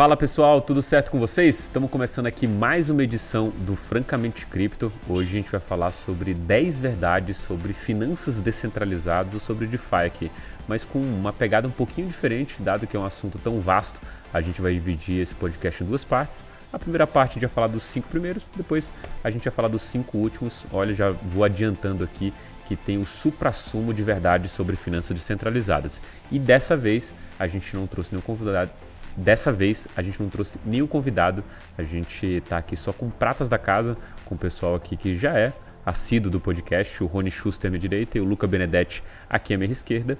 [0.00, 1.58] Fala pessoal, tudo certo com vocês?
[1.58, 4.90] Estamos começando aqui mais uma edição do Francamente Cripto.
[5.06, 10.30] Hoje a gente vai falar sobre 10 verdades sobre finanças descentralizadas, sobre DeFi aqui,
[10.66, 14.00] mas com uma pegada um pouquinho diferente, dado que é um assunto tão vasto.
[14.32, 16.46] A gente vai dividir esse podcast em duas partes.
[16.72, 18.90] A primeira parte a gente vai falar dos cinco primeiros, depois
[19.22, 20.64] a gente vai falar dos cinco últimos.
[20.72, 22.32] Olha, já vou adiantando aqui
[22.66, 26.00] que tem o supra-sumo de verdade sobre finanças descentralizadas.
[26.32, 28.70] E dessa vez a gente não trouxe nenhum convidado
[29.16, 31.42] Dessa vez a gente não trouxe nenhum convidado,
[31.76, 35.38] a gente está aqui só com pratas da casa, com o pessoal aqui que já
[35.38, 35.52] é
[35.84, 39.58] assíduo do podcast, o Rony Schuster à minha direita e o Luca Benedetti aqui à
[39.58, 40.16] minha esquerda.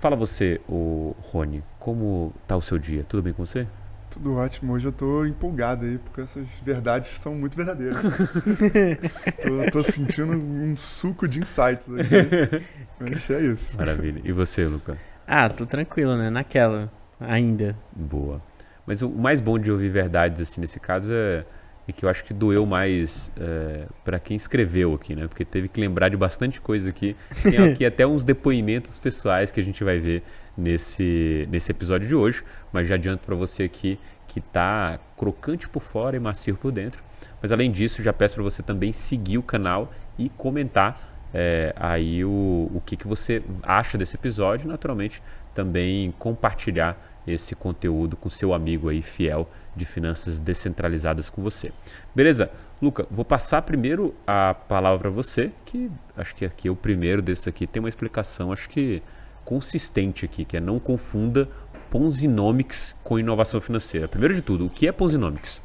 [0.00, 3.04] Fala você, o Rony, como tá o seu dia?
[3.04, 3.66] Tudo bem com você?
[4.10, 4.72] Tudo ótimo.
[4.72, 7.98] Hoje eu tô empolgado aí, porque essas verdades são muito verdadeiras.
[9.40, 12.64] tô, tô, sentindo um suco de insights aqui.
[12.98, 13.76] Mas é isso.
[13.76, 14.20] Maravilha.
[14.24, 14.98] E você, Luca?
[15.26, 16.28] Ah, tô tranquilo, né?
[16.28, 17.76] Naquela ainda.
[17.92, 18.42] Boa.
[18.86, 21.44] Mas o mais bom de ouvir verdades assim nesse caso é,
[21.86, 25.28] é que eu acho que doeu mais é, para quem escreveu aqui, né?
[25.28, 27.16] Porque teve que lembrar de bastante coisa aqui.
[27.42, 30.22] Tem aqui até uns depoimentos pessoais que a gente vai ver
[30.56, 32.42] nesse, nesse episódio de hoje.
[32.72, 37.02] Mas já adianto para você aqui que tá crocante por fora e macio por dentro.
[37.42, 42.24] Mas além disso, já peço para você também seguir o canal e comentar é, aí
[42.24, 44.68] o, o que, que você acha desse episódio.
[44.68, 45.22] Naturalmente,
[45.54, 51.72] também compartilhar esse conteúdo com seu amigo aí fiel de finanças descentralizadas com você.
[52.14, 52.50] Beleza?
[52.80, 57.20] Luca, vou passar primeiro a palavra para você, que acho que aqui é o primeiro
[57.20, 59.02] desses aqui, tem uma explicação, acho que
[59.44, 61.48] consistente aqui, que é não confunda
[61.90, 64.06] Ponzinomics com inovação financeira.
[64.06, 65.60] Primeiro de tudo, o que é Ponzinomics?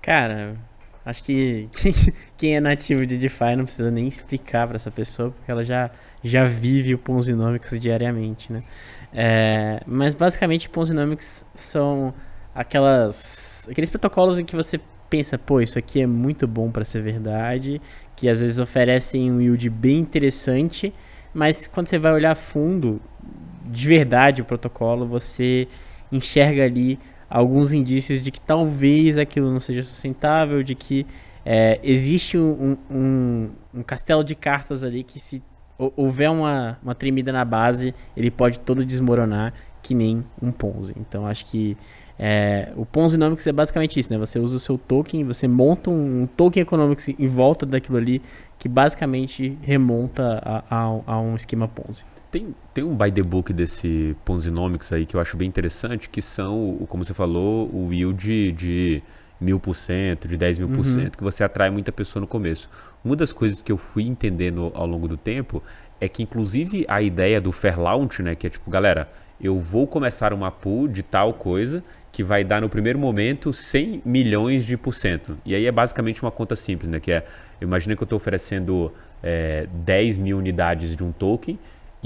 [0.00, 0.56] Cara,
[1.04, 1.68] acho que
[2.38, 5.90] quem é nativo de DeFi não precisa nem explicar para essa pessoa, porque ela já,
[6.26, 8.62] já vive o Ponzinomics diariamente, né?
[9.12, 12.12] É, mas basicamente Ponzinomics são
[12.54, 17.00] aquelas aqueles protocolos em que você pensa, pô, isso aqui é muito bom para ser
[17.02, 17.80] verdade,
[18.16, 20.92] que às vezes oferecem um yield bem interessante,
[21.32, 23.00] mas quando você vai olhar fundo,
[23.64, 25.68] de verdade o protocolo, você
[26.10, 26.98] enxerga ali
[27.28, 31.06] alguns indícios de que talvez aquilo não seja sustentável, de que
[31.44, 35.42] é, existe um, um, um castelo de cartas ali que se
[35.78, 40.94] houver uma, uma tremida na base, ele pode todo desmoronar que nem um Ponzi.
[40.98, 41.76] Então acho que
[42.18, 44.18] é, o Ponzi Economics é basicamente isso, né?
[44.18, 48.22] Você usa o seu token, você monta um, um token Economics em volta daquilo ali
[48.58, 52.04] que basicamente remonta a, a, a um esquema Ponzi.
[52.30, 56.20] Tem, tem um by the book desse Ponzinomics aí que eu acho bem interessante, que
[56.20, 59.02] são, como você falou, o yield de
[59.40, 61.10] mil por cento, de 10 mil por cento, uhum.
[61.18, 62.70] que você atrai muita pessoa no começo.
[63.06, 65.62] Uma das coisas que eu fui entendendo ao longo do tempo
[66.00, 69.08] é que, inclusive, a ideia do fair launch, né, que é tipo, galera,
[69.40, 74.02] eu vou começar uma pool de tal coisa que vai dar no primeiro momento 100
[74.04, 75.38] milhões de por cento.
[75.44, 77.24] E aí é basicamente uma conta simples, né, que é,
[77.60, 81.56] imagina que eu estou oferecendo é, 10 mil unidades de um token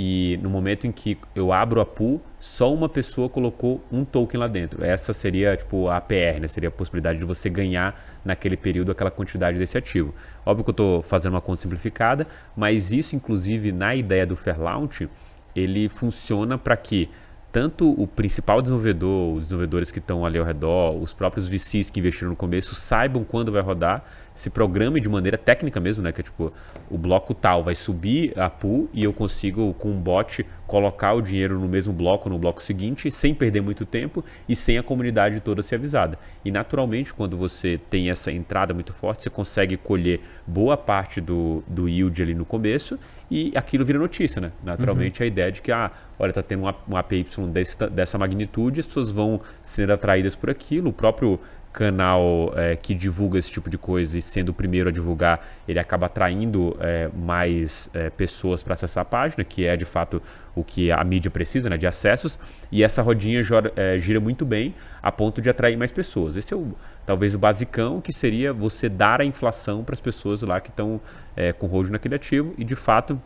[0.03, 4.41] e no momento em que eu abro a pool, só uma pessoa colocou um token
[4.41, 4.83] lá dentro.
[4.83, 6.49] Essa seria tipo a APR, né?
[6.49, 7.95] Seria a possibilidade de você ganhar
[8.25, 10.15] naquele período aquela quantidade desse ativo.
[10.47, 14.59] Óbvio que eu estou fazendo uma conta simplificada, mas isso inclusive na ideia do Fair
[14.59, 15.07] Launch,
[15.55, 17.11] ele funciona para que
[17.53, 21.99] tanto o principal desenvolvedor, os desenvolvedores que estão ali ao redor, os próprios VCs que
[21.99, 26.13] investiram no começo saibam quando vai rodar, se programe de maneira técnica mesmo, né?
[26.13, 26.53] Que é tipo,
[26.89, 31.21] o bloco tal vai subir a pool e eu consigo, com um bot, colocar o
[31.21, 35.41] dinheiro no mesmo bloco, no bloco seguinte, sem perder muito tempo e sem a comunidade
[35.41, 36.17] toda ser avisada.
[36.45, 41.65] E naturalmente, quando você tem essa entrada muito forte, você consegue colher boa parte do,
[41.67, 42.97] do yield ali no começo
[43.29, 44.53] e aquilo vira notícia, né?
[44.63, 45.25] Naturalmente, uhum.
[45.25, 49.11] a ideia de que, ah, olha, tá tendo um APY dessa, dessa magnitude, as pessoas
[49.11, 50.91] vão ser atraídas por aquilo.
[50.91, 51.41] O próprio
[51.73, 55.79] canal é, que divulga esse tipo de coisa e sendo o primeiro a divulgar, ele
[55.79, 60.21] acaba atraindo é, mais é, pessoas para acessar a página, que é de fato
[60.55, 62.39] o que a mídia precisa, né, de acessos,
[62.73, 66.37] e essa rodinha gira, é, gira muito bem a ponto de atrair mais pessoas.
[66.37, 66.75] Esse é o,
[67.07, 71.01] talvez o basicão, que seria você dar a inflação para as pessoas lá que estão
[71.37, 73.21] é, com hold naquele ativo, e de fato,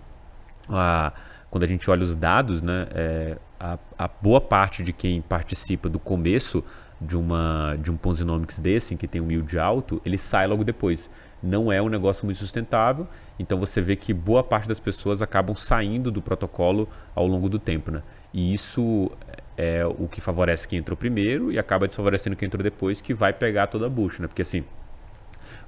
[0.69, 1.13] a,
[1.51, 5.89] quando a gente olha os dados, né, é, a, a boa parte de quem participa
[5.89, 6.63] do começo
[7.01, 10.65] de, uma, de um Ponzinomics desse, em que tem um yield alto, ele sai logo
[10.65, 11.11] depois.
[11.43, 13.07] Não é um negócio muito sustentável,
[13.39, 17.59] então você vê que boa parte das pessoas acabam saindo do protocolo ao longo do
[17.59, 17.91] tempo.
[17.91, 18.03] Né?
[18.33, 19.11] E isso
[19.57, 23.33] é o que favorece quem entrou primeiro e acaba desfavorecendo quem entrou depois, que vai
[23.33, 24.23] pegar toda a bucha.
[24.23, 24.29] Né?
[24.29, 24.65] Porque assim,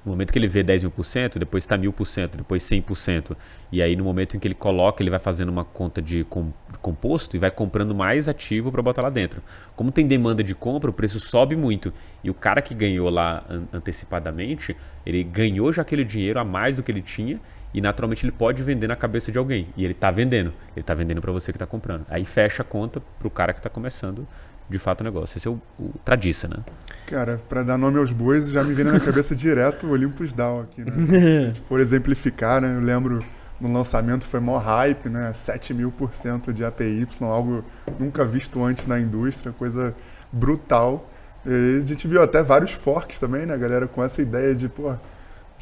[0.07, 2.63] No momento que ele vê 10 mil por cento, depois está mil por cento, depois
[2.63, 3.35] 100 por cento.
[3.69, 6.45] E aí no momento em que ele coloca, ele vai fazendo uma conta de, com,
[6.71, 9.43] de composto e vai comprando mais ativo para botar lá dentro.
[9.75, 11.93] Como tem demanda de compra, o preço sobe muito.
[12.23, 16.77] E o cara que ganhou lá an antecipadamente, ele ganhou já aquele dinheiro a mais
[16.77, 17.41] do que ele tinha
[17.73, 19.67] e naturalmente ele pode vender na cabeça de alguém.
[19.75, 20.53] E ele está vendendo.
[20.73, 22.05] Ele está vendendo para você que está comprando.
[22.07, 24.25] Aí fecha a conta para o cara que está começando
[24.69, 25.37] de fato o negócio.
[25.37, 26.57] Esse é o, o tradiça, né?
[27.05, 30.33] Cara, para dar nome aos bois, já me vem na minha cabeça direto o Olympus
[30.33, 31.53] Down aqui, né?
[31.67, 32.75] Por exemplificar, né?
[32.75, 33.23] Eu lembro
[33.59, 35.33] no lançamento foi maior hype, né?
[35.33, 37.63] 7 mil por cento de APY, algo
[37.99, 39.95] nunca visto antes na indústria, coisa
[40.31, 41.09] brutal.
[41.45, 44.93] E a gente viu até vários forks também, né, galera, com essa ideia de, pô,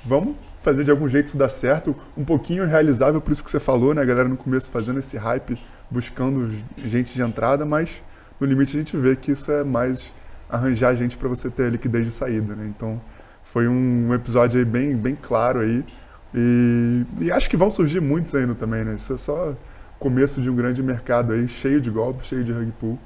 [0.03, 3.59] vamos fazer de algum jeito isso dar certo, um pouquinho realizável, por isso que você
[3.59, 5.57] falou, né, galera, no começo fazendo esse hype,
[5.89, 8.01] buscando gente de entrada, mas
[8.39, 10.13] no limite a gente vê que isso é mais
[10.49, 12.65] arranjar gente para você ter a liquidez de saída, né?
[12.67, 13.01] Então
[13.43, 15.83] foi um episódio aí bem, bem claro aí.
[16.33, 18.95] E, e acho que vão surgir muitos ainda também, né?
[18.95, 19.55] Isso é só
[19.97, 22.99] começo de um grande mercado aí, cheio de golpes, cheio de rug pull.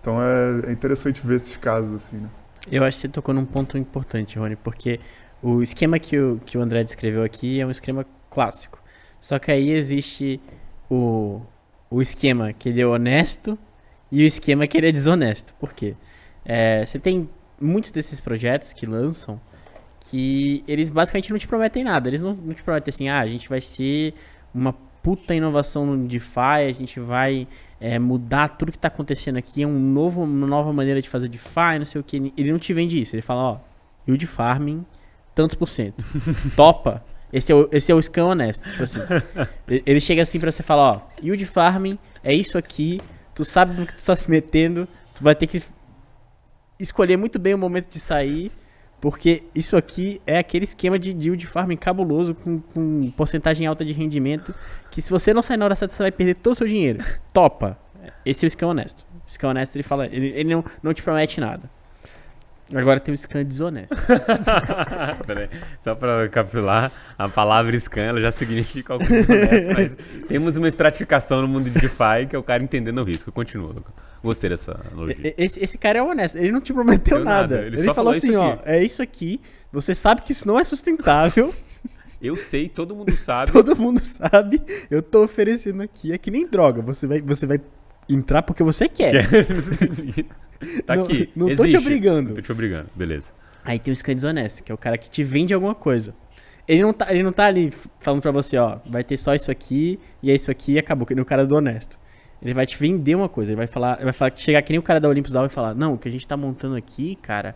[0.00, 2.28] Então é, é interessante ver esses casos assim, né?
[2.70, 5.00] Eu acho que você tocou num ponto importante, Rony, porque
[5.42, 8.82] o esquema que o, que o André descreveu aqui é um esquema clássico.
[9.20, 10.40] Só que aí existe
[10.90, 11.40] o,
[11.90, 13.58] o esquema que ele é honesto
[14.10, 15.54] e o esquema que ele é desonesto.
[15.54, 15.94] Por quê?
[16.44, 17.28] É, você tem
[17.60, 19.40] muitos desses projetos que lançam
[20.10, 22.08] que eles basicamente não te prometem nada.
[22.08, 24.14] Eles não, não te prometem assim, ah, a gente vai ser
[24.54, 24.72] uma
[25.02, 27.46] puta inovação no DeFi, a gente vai
[27.80, 31.28] é, mudar tudo que está acontecendo aqui, é um novo, uma nova maneira de fazer
[31.28, 32.32] DeFi, não sei o que.
[32.36, 33.14] Ele não te vende isso.
[33.14, 33.58] Ele fala, ó,
[34.06, 34.84] yield farming,
[35.34, 36.04] tantos por cento.
[36.56, 37.04] Topa.
[37.32, 38.70] Esse é, o, esse é o scan honesto.
[38.70, 39.00] Tipo assim,
[39.68, 43.00] ele chega assim para você falar, ó, yield farming é isso aqui,
[43.36, 45.62] tu sabe no que tu tá se metendo, tu vai ter que
[46.80, 48.50] escolher muito bem o momento de sair,
[48.98, 53.84] porque isso aqui é aquele esquema de deal de farming cabuloso com, com porcentagem alta
[53.84, 54.54] de rendimento,
[54.90, 57.04] que se você não sair na hora certa, você vai perder todo o seu dinheiro.
[57.32, 57.78] Topa.
[58.24, 59.06] Esse é o esquema honesto.
[59.26, 61.70] O esquema honesto, ele fala, ele, ele não, não te promete nada.
[62.74, 63.94] Agora tem o scan desonesto.
[65.24, 65.48] Peraí,
[65.80, 69.96] só para capitular, a palavra scan ela já significa algo desonesto, mas
[70.26, 73.30] temos uma estratificação no mundo de DeFi que é o cara entendendo o risco.
[73.30, 73.92] Continua, Luca.
[74.22, 75.34] Gostei dessa analogia.
[75.38, 77.56] Esse, esse cara é honesto, ele não te prometeu nada.
[77.56, 77.66] nada.
[77.66, 79.40] Ele, ele falou, falou assim, ó, é isso aqui,
[79.70, 81.54] você sabe que isso não é sustentável.
[82.20, 83.52] Eu sei, todo mundo sabe.
[83.52, 84.58] todo mundo sabe,
[84.90, 87.60] eu tô oferecendo aqui, é que nem droga, você vai, você vai
[88.08, 89.28] entrar porque você quer.
[90.84, 91.30] Tá não, aqui.
[91.34, 91.72] Não Existe.
[91.72, 92.28] tô te obrigando.
[92.28, 93.32] Não tô te obrigando, beleza.
[93.64, 96.14] Aí tem o scan desonesto, que é o cara que te vende alguma coisa.
[96.68, 99.50] Ele não tá, ele não tá ali falando pra você, ó, vai ter só isso
[99.50, 101.98] aqui e é isso aqui e acabou, que nem o cara do honesto.
[102.42, 104.78] Ele vai te vender uma coisa, ele vai falar, ele vai falar, chegar que nem
[104.78, 107.16] o cara da Olympus Down e falar, não, o que a gente tá montando aqui,
[107.16, 107.54] cara,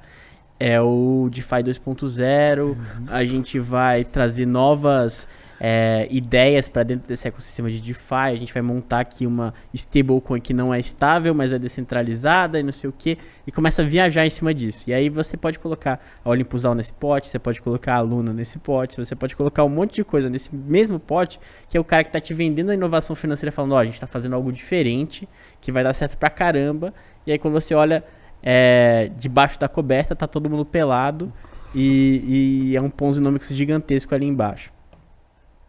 [0.58, 2.76] é o DeFi 2.0, uhum.
[3.08, 5.26] a gente vai trazer novas
[5.62, 8.14] é, ideias para dentro desse ecossistema de DeFi.
[8.14, 12.62] A gente vai montar aqui uma stablecoin que não é estável, mas é descentralizada e
[12.62, 13.18] não sei o que.
[13.46, 14.88] E começa a viajar em cima disso.
[14.88, 18.32] E aí você pode colocar a Olympus Down nesse pote, você pode colocar a Luna
[18.32, 21.84] nesse pote, você pode colocar um monte de coisa nesse mesmo pote, que é o
[21.84, 24.34] cara que está te vendendo a inovação financeira falando, ó, oh, a gente está fazendo
[24.34, 25.28] algo diferente,
[25.60, 26.94] que vai dar certo pra caramba.
[27.26, 28.02] E aí quando você olha
[28.42, 31.30] é, debaixo da coberta, tá todo mundo pelado.
[31.74, 34.72] E, e é um Ponzinomics gigantesco ali embaixo.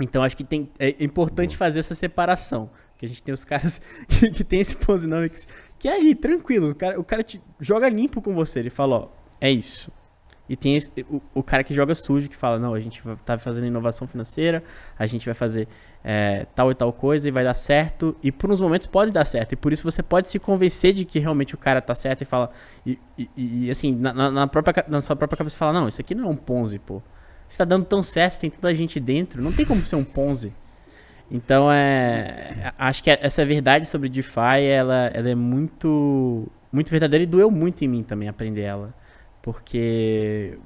[0.04, 2.70] Então acho que tem, é importante fazer essa separação.
[2.98, 5.48] Que a gente tem os caras que, que tem esse Posinomics
[5.80, 6.70] que é aí, tranquilo.
[6.70, 8.60] O cara, o cara te joga limpo com você.
[8.60, 9.08] Ele fala, ó,
[9.40, 9.92] é isso.
[10.48, 13.38] E tem esse, o, o, cara que joga sujo, que fala, não, a gente tá
[13.38, 14.62] fazendo inovação financeira,
[15.00, 15.66] a gente vai fazer
[16.04, 18.16] é, tal e tal coisa e vai dar certo.
[18.22, 19.54] E por uns momentos pode dar certo.
[19.54, 22.26] E por isso você pode se convencer de que realmente o cara tá certo e
[22.26, 22.52] fala.
[22.86, 26.14] E, e, e assim, na, na, própria, na sua própria cabeça fala, não, isso aqui
[26.14, 27.02] não é um Ponzi, pô
[27.52, 30.54] está dando tão certo, tem tanta gente dentro, não tem como ser um Ponzi.
[31.30, 37.28] Então é, acho que essa verdade sobre DeFi ela, ela é muito muito verdadeira e
[37.28, 38.94] doeu muito em mim também aprender ela.
[39.42, 40.58] Porque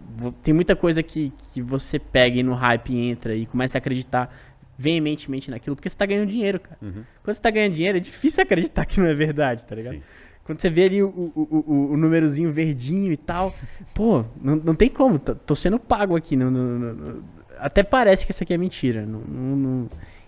[0.42, 4.36] tem muita coisa que, que você pega e no hype entra e começa a acreditar
[4.78, 6.78] veementemente naquilo, porque você está ganhando dinheiro, cara.
[6.82, 6.92] Uhum.
[6.92, 9.94] Quando você está ganhando dinheiro, é difícil acreditar que não é verdade, tá ligado?
[9.94, 10.02] Sim.
[10.46, 13.52] Quando você vê ali o, o, o, o númerozinho verdinho e tal,
[13.96, 16.36] pô, não, não tem como, tô, sendo pago aqui.
[16.36, 17.24] Não, não,
[17.58, 19.08] até parece que isso aqui é mentira.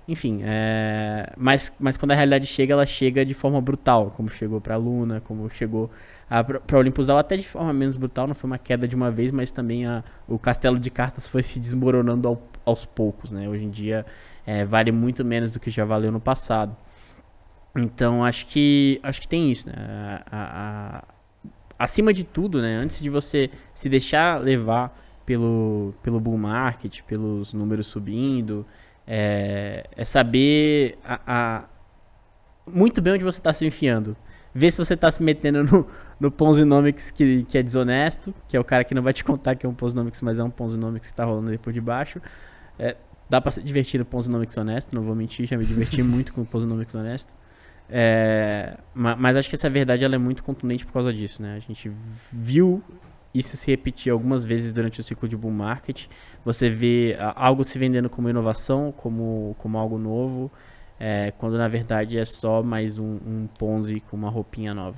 [0.08, 4.60] enfim, é, mas, mas quando a realidade chega, ela chega de forma brutal, como chegou
[4.60, 5.92] pra Luna, como chegou
[6.28, 9.12] a, pra Olympus Down, até de forma menos brutal, não foi uma queda de uma
[9.12, 13.48] vez, mas também a, o castelo de cartas foi se desmoronando ao, aos poucos, né?
[13.48, 14.04] Hoje em dia
[14.48, 16.76] é, vale muito menos do que já valeu no passado.
[17.76, 19.76] Então acho que acho que tem isso, né?
[19.76, 21.04] A, a,
[21.78, 22.76] acima de tudo, né?
[22.76, 24.98] Antes de você se deixar levar
[25.28, 28.66] pelo, pelo bull market, pelos números subindo.
[29.06, 31.64] É, é saber a, a,
[32.66, 34.16] muito bem onde você está se enfiando.
[34.54, 35.88] Ver se você está se metendo no,
[36.20, 39.56] no Ponzinomics que, que é desonesto, que é o cara que não vai te contar
[39.56, 42.22] que é um Ponzinomics, mas é um Ponzinomics que está rolando ali por debaixo.
[42.80, 42.96] É,
[43.30, 46.42] dá para se divertir no Ponzinomics honesto, não vou mentir, já me diverti muito com
[46.42, 47.34] o Ponzinomics honesto.
[47.90, 51.56] É, mas acho que essa verdade ela é muito contundente por causa disso, né?
[51.56, 51.90] A gente
[52.32, 52.84] viu
[53.34, 56.08] isso se repetir algumas vezes durante o ciclo de bull market.
[56.44, 60.52] Você vê algo se vendendo como inovação, como, como algo novo,
[61.00, 64.98] é, quando na verdade é só mais um, um Ponzi com uma roupinha nova.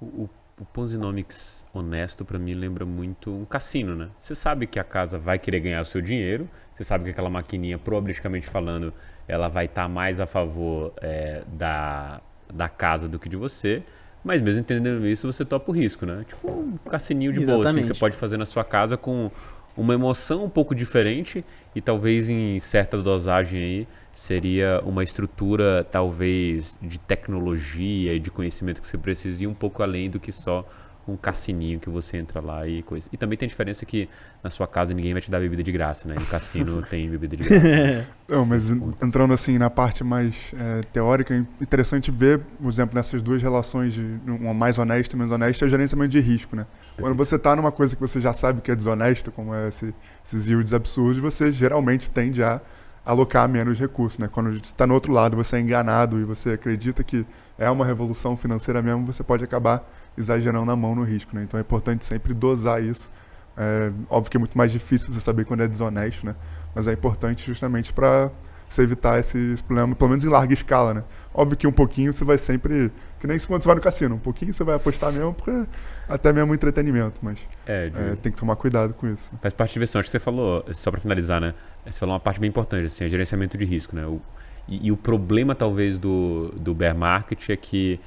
[0.00, 0.28] O,
[0.58, 4.10] o Ponzinomics honesto para mim lembra muito um cassino, né?
[4.20, 7.30] Você sabe que a casa vai querer ganhar o seu dinheiro, você sabe que aquela
[7.30, 8.92] maquininha, probabilisticamente falando,
[9.26, 12.20] ela vai estar tá mais a favor é, da,
[12.52, 13.82] da casa do que de você.
[14.22, 16.24] Mas mesmo entendendo isso, você topa o risco, né?
[16.28, 19.30] Tipo um cassininho de boa, assim, que você pode fazer na sua casa com
[19.76, 26.76] uma emoção um pouco diferente e talvez em certa dosagem aí seria uma estrutura talvez
[26.82, 30.66] de tecnologia e de conhecimento que você precisa ir um pouco além do que só
[31.10, 33.08] um cassininho que você entra lá e coisa.
[33.12, 34.08] E também tem a diferença que
[34.42, 36.14] na sua casa ninguém vai te dar bebida de graça, né?
[36.14, 38.06] No cassino tem bebida de graça.
[38.28, 43.22] Não, mas entrando assim na parte mais é, teórica, é interessante ver, por exemplo, nessas
[43.22, 46.66] duas relações de uma mais honesta e menos honesta, é o gerenciamento de risco, né?
[46.98, 49.94] Quando você está numa coisa que você já sabe que é desonesta, como é esse,
[50.24, 52.60] esses yields absurdos, você geralmente tende a
[53.04, 54.28] alocar menos recursos, né?
[54.28, 57.26] Quando você está no outro lado, você é enganado e você acredita que
[57.58, 59.84] é uma revolução financeira mesmo, você pode acabar
[60.16, 61.42] exagerando na mão no risco, né?
[61.42, 63.10] Então é importante sempre dosar isso.
[63.56, 66.34] É, óbvio que é muito mais difícil você saber quando é desonesto, né?
[66.74, 68.30] Mas é importante justamente para
[68.68, 71.04] você evitar esses problemas, pelo menos em larga escala, né?
[71.34, 72.92] Óbvio que um pouquinho você vai sempre.
[73.18, 75.66] Que nem quando você vai no cassino, um pouquinho você vai apostar mesmo, porque
[76.08, 77.98] até mesmo entretenimento, mas é, de...
[77.98, 79.30] é, tem que tomar cuidado com isso.
[79.42, 79.98] Faz parte de diversão.
[79.98, 81.54] Acho que você falou, só para finalizar, né?
[81.84, 84.06] Você falou uma parte bem importante, assim, é gerenciamento de risco, né?
[84.06, 84.20] O,
[84.68, 87.98] e, e, o problema, talvez, do, do bear market é que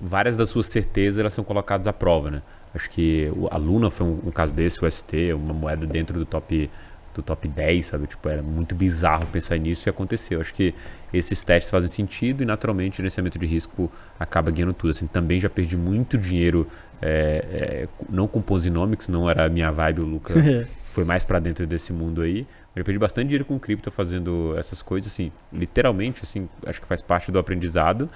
[0.00, 2.42] várias das suas certezas elas são colocadas à prova, né?
[2.74, 6.26] Acho que a Luna foi um, um caso desse, o ST, uma moeda dentro do
[6.26, 6.70] top
[7.18, 8.06] do top 10, sabe?
[8.06, 10.40] Tipo, era muito bizarro pensar nisso e aconteceu.
[10.40, 10.72] Acho que
[11.12, 14.90] esses testes fazem sentido e naturalmente o gerenciamento de risco acaba ganhando tudo.
[14.90, 16.66] Assim, também já perdi muito dinheiro,
[17.02, 20.34] é, é, não com Posinomics, não era a minha vibe, o Luca
[20.94, 22.46] foi mais para dentro desse mundo aí.
[22.76, 27.02] Eu perdi bastante dinheiro com cripto fazendo essas coisas, assim, literalmente, assim, acho que faz
[27.02, 28.08] parte do aprendizado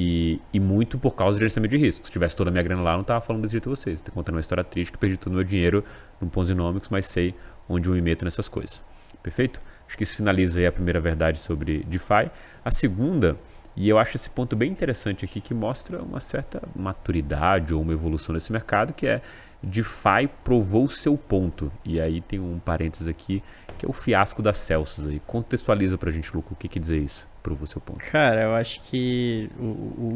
[0.00, 2.06] e, e, muito por causa do gerenciamento de risco.
[2.06, 3.98] Se tivesse toda a minha grana lá, eu não estava falando desse jeito a vocês.
[3.98, 5.82] Estou contando uma história triste que perdi todo o meu dinheiro
[6.20, 7.34] no Ponzinomics, mas sei
[7.68, 8.80] onde eu me meto nessas coisas.
[9.24, 9.60] Perfeito?
[9.88, 12.30] Acho que isso finaliza aí a primeira verdade sobre DeFi.
[12.64, 13.36] A segunda,
[13.74, 17.92] e eu acho esse ponto bem interessante aqui, que mostra uma certa maturidade ou uma
[17.92, 19.20] evolução desse mercado, que é
[19.60, 21.72] DeFi provou o seu ponto.
[21.84, 23.42] E aí tem um parênteses aqui,
[23.76, 25.08] que é o fiasco da Celsius.
[25.08, 25.20] Aí.
[25.26, 27.28] Contextualiza pra gente, Luco, o que quer dizer isso?
[27.48, 28.04] Provou seu ponto?
[28.10, 29.62] Cara, eu acho que o,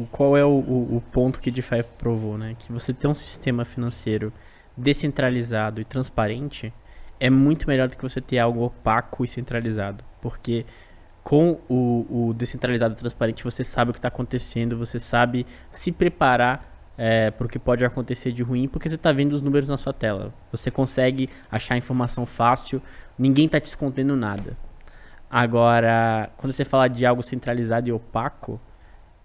[0.03, 2.55] o qual é o, o, ponto que DeFi provou, né?
[2.59, 4.31] Que você ter um sistema financeiro
[4.77, 6.71] descentralizado e transparente
[7.19, 10.65] é muito melhor do que você ter algo opaco e centralizado, porque
[11.23, 15.91] com o, o descentralizado e transparente você sabe o que está acontecendo, você sabe se
[15.91, 19.67] preparar é, para o que pode acontecer de ruim, porque você está vendo os números
[19.67, 20.33] na sua tela.
[20.51, 22.81] Você consegue achar informação fácil,
[23.17, 24.55] ninguém está te escondendo nada.
[25.35, 28.61] Agora, quando você fala de algo centralizado e opaco,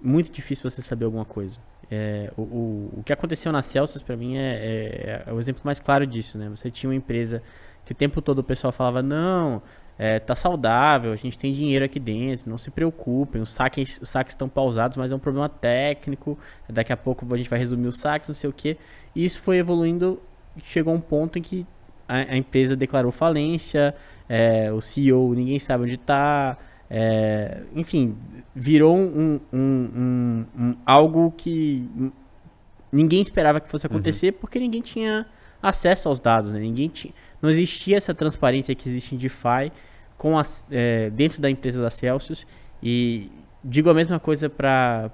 [0.00, 1.58] muito difícil você saber alguma coisa.
[1.90, 5.60] É, o, o, o, que aconteceu na Celsius, para mim, é, é, é, o exemplo
[5.66, 6.38] mais claro disso.
[6.38, 6.48] Né?
[6.48, 7.42] Você tinha uma empresa
[7.84, 9.60] que o tempo todo o pessoal falava: não,
[9.98, 14.08] é, tá saudável, a gente tem dinheiro aqui dentro, não se preocupem, os saques, os
[14.08, 16.38] saques estão pausados, mas é um problema técnico.
[16.70, 18.78] Daqui a pouco a gente vai resumir os saques, não sei o que.
[19.14, 20.22] E isso foi evoluindo,
[20.56, 21.66] chegou um ponto em que
[22.08, 23.94] a, a empresa declarou falência,
[24.28, 26.56] é, o CEO ninguém sabe onde está.
[26.90, 28.16] É, enfim,
[28.54, 31.88] virou um, um, um, um, algo que
[32.90, 33.94] ninguém esperava que fosse uhum.
[33.94, 34.40] acontecer uhum.
[34.40, 35.26] porque ninguém tinha
[35.62, 36.58] acesso aos dados, né?
[36.58, 39.72] Ninguém tinha, não existia essa transparência que existe em DeFi
[40.16, 40.34] com
[40.70, 42.46] é, dentro da empresa da Celsius
[42.82, 43.30] e
[43.62, 45.10] digo a mesma coisa para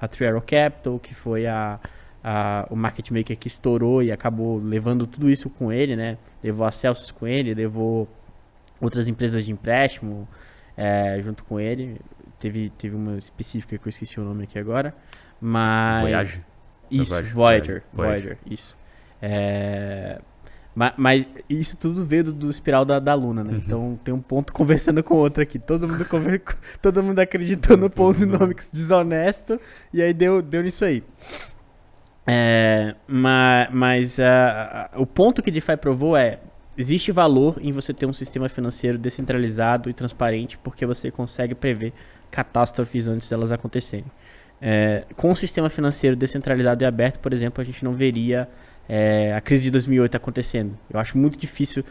[0.00, 1.78] a Three Arrow Capital, que foi a,
[2.22, 6.18] a, o market maker que estourou e acabou levando tudo isso com ele, né?
[6.42, 8.08] Levou a Celsius com ele, levou
[8.80, 10.28] outras empresas de empréstimo
[10.76, 12.00] é, junto com ele.
[12.38, 14.94] Teve, teve uma específica que eu esqueci o nome aqui agora.
[15.40, 16.00] Mas.
[16.00, 16.44] Voyage.
[16.90, 17.32] Isso, Voyager.
[17.34, 18.38] Voyager, Voyager.
[18.46, 18.76] isso.
[19.22, 20.20] É,
[20.96, 23.52] mas, isso tudo veio do, do espiral da, da Luna, né?
[23.52, 23.58] Uhum.
[23.58, 25.58] Então tem um ponto conversando com outro aqui.
[25.58, 26.42] Todo mundo, conver...
[26.80, 29.60] todo mundo acreditou no Ponzinomics desonesto
[29.92, 31.02] e aí deu, deu nisso aí.
[32.26, 36.38] É, mas mas uh, o ponto que DeFi provou é
[36.80, 41.92] existe valor em você ter um sistema financeiro descentralizado e transparente, porque você consegue prever
[42.30, 44.06] catástrofes antes delas acontecerem.
[44.62, 48.48] É, com o sistema financeiro descentralizado e aberto, por exemplo, a gente não veria
[48.88, 50.76] é, a crise de 2008 acontecendo.
[50.90, 51.84] Eu acho muito difícil,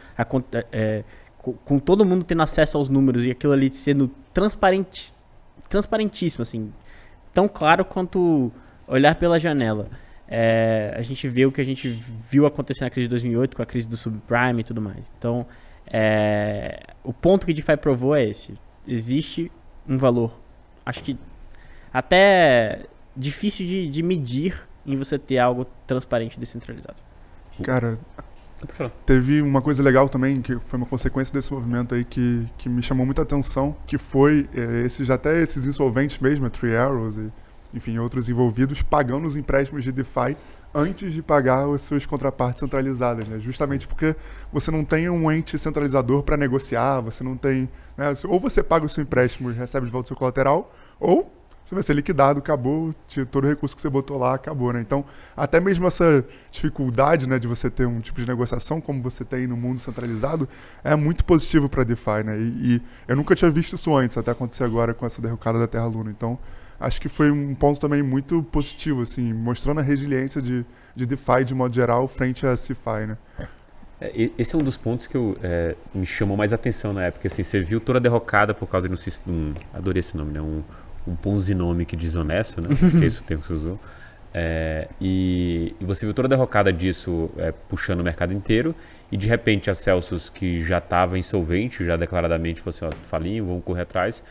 [0.72, 1.03] é,
[1.38, 5.13] com, com, todo mundo tendo acesso aos números e aquilo ali sendo transparente,
[5.69, 6.74] transparentíssimo, assim,
[7.31, 8.51] tão claro quanto
[8.88, 9.88] olhar pela janela.
[10.31, 13.63] É, a gente vê o que a gente viu acontecer na crise de 2008 com
[13.63, 15.12] a crise do subprime e tudo mais.
[15.17, 15.45] Então,
[15.88, 18.53] é, o ponto que DeFi provou é esse.
[18.88, 19.51] Existe
[19.88, 20.39] um valor,
[20.86, 21.17] acho que
[21.91, 22.83] até
[23.17, 26.98] difícil de, de medir em você ter algo transparente e descentralizado.
[27.63, 28.00] Cara,
[29.05, 32.81] teve uma coisa legal também, que foi uma consequência desse movimento aí que, que me
[32.81, 37.31] chamou muita atenção, que foi é, esses, até esses insolventes mesmo, a Three Arrows e
[37.73, 40.35] enfim, outros envolvidos, pagando os empréstimos de DeFi
[40.73, 43.39] antes de pagar as suas contrapartes centralizadas, né?
[43.39, 44.15] Justamente porque
[44.51, 48.13] você não tem um ente centralizador para negociar, você não tem, né?
[48.25, 51.31] ou você paga o seu empréstimo e recebe de volta o seu colateral, ou
[51.69, 52.91] você vai ser liquidado, acabou,
[53.29, 54.81] todo o recurso que você botou lá acabou, né?
[54.81, 55.05] Então,
[55.38, 59.45] até mesmo essa dificuldade, né, de você ter um tipo de negociação como você tem
[59.45, 60.49] no mundo centralizado,
[60.83, 62.39] é muito positivo para DeFi, né?
[62.39, 65.67] E, e, eu nunca tinha visto isso antes, até acontecer agora com essa derrocada da
[65.67, 66.09] Terra Luna.
[66.09, 66.39] Então,
[66.79, 71.43] acho que foi um ponto também muito positivo, assim, mostrando a resiliência de, de DeFi
[71.45, 73.17] de modo geral frente a CeFi, né?
[74.01, 77.27] É, esse é um dos pontos que eu, é, me chamou mais atenção na época.
[77.27, 80.41] Assim, você viu toda a derrocada por causa de um, um adorei esse nome, né?
[80.41, 80.63] Um,
[81.07, 82.69] um ponzinomic desonesto, né?
[83.01, 83.79] É esse o termo que você usou.
[84.33, 88.75] É, e, e, você viu toda a derrocada disso é, puxando o mercado inteiro
[89.12, 93.48] e de repente a Celsius, que já estava insolvente, já declaradamente falou assim, ó, falinho,
[93.48, 94.21] vamos correr atrás,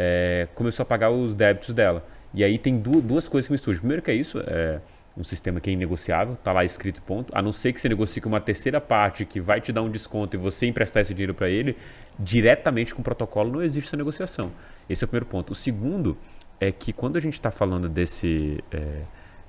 [0.00, 2.06] é, começou a pagar os débitos dela.
[2.32, 3.80] E aí tem du duas coisas que me surgem.
[3.80, 4.80] Primeiro que é isso, é
[5.16, 7.36] um sistema que é inegociável, está lá escrito ponto.
[7.36, 9.90] A não ser que você negocie com uma terceira parte que vai te dar um
[9.90, 11.76] desconto e você emprestar esse dinheiro para ele,
[12.16, 14.52] diretamente com o protocolo não existe essa negociação.
[14.88, 15.50] Esse é o primeiro ponto.
[15.50, 16.16] O segundo
[16.60, 19.02] é que quando a gente está falando desse, é,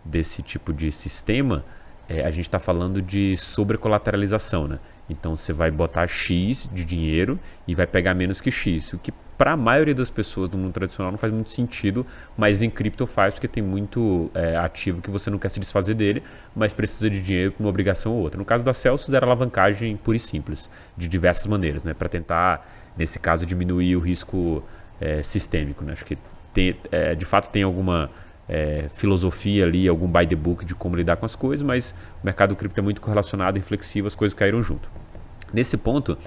[0.04, 1.64] desse tipo de sistema,
[2.08, 4.80] é, a gente está falando de sobrecolateralização, né?
[5.08, 9.14] Então você vai botar X de dinheiro e vai pegar menos que X, o que
[9.40, 12.06] para a maioria das pessoas do mundo tradicional não faz muito sentido,
[12.38, 15.94] mas em cripto faz porque tem muito é, ativo que você não quer se desfazer
[15.94, 16.22] dele,
[16.54, 18.38] mas precisa de dinheiro para uma obrigação ou outra.
[18.38, 21.94] No caso da Celsius era alavancagem pura e simples, de diversas maneiras, né?
[21.94, 24.62] Para tentar, nesse caso, diminuir o risco
[25.00, 25.86] é, sistêmico.
[25.86, 25.94] Né?
[25.94, 26.18] Acho que
[26.54, 28.10] tem, é, de fato tem alguma
[28.46, 32.26] é, filosofia ali, algum by the book de como lidar com as coisas, mas o
[32.26, 34.92] mercado cripto é muito correlacionado flexível, as coisas caíram junto.
[35.54, 36.18] Nesse ponto,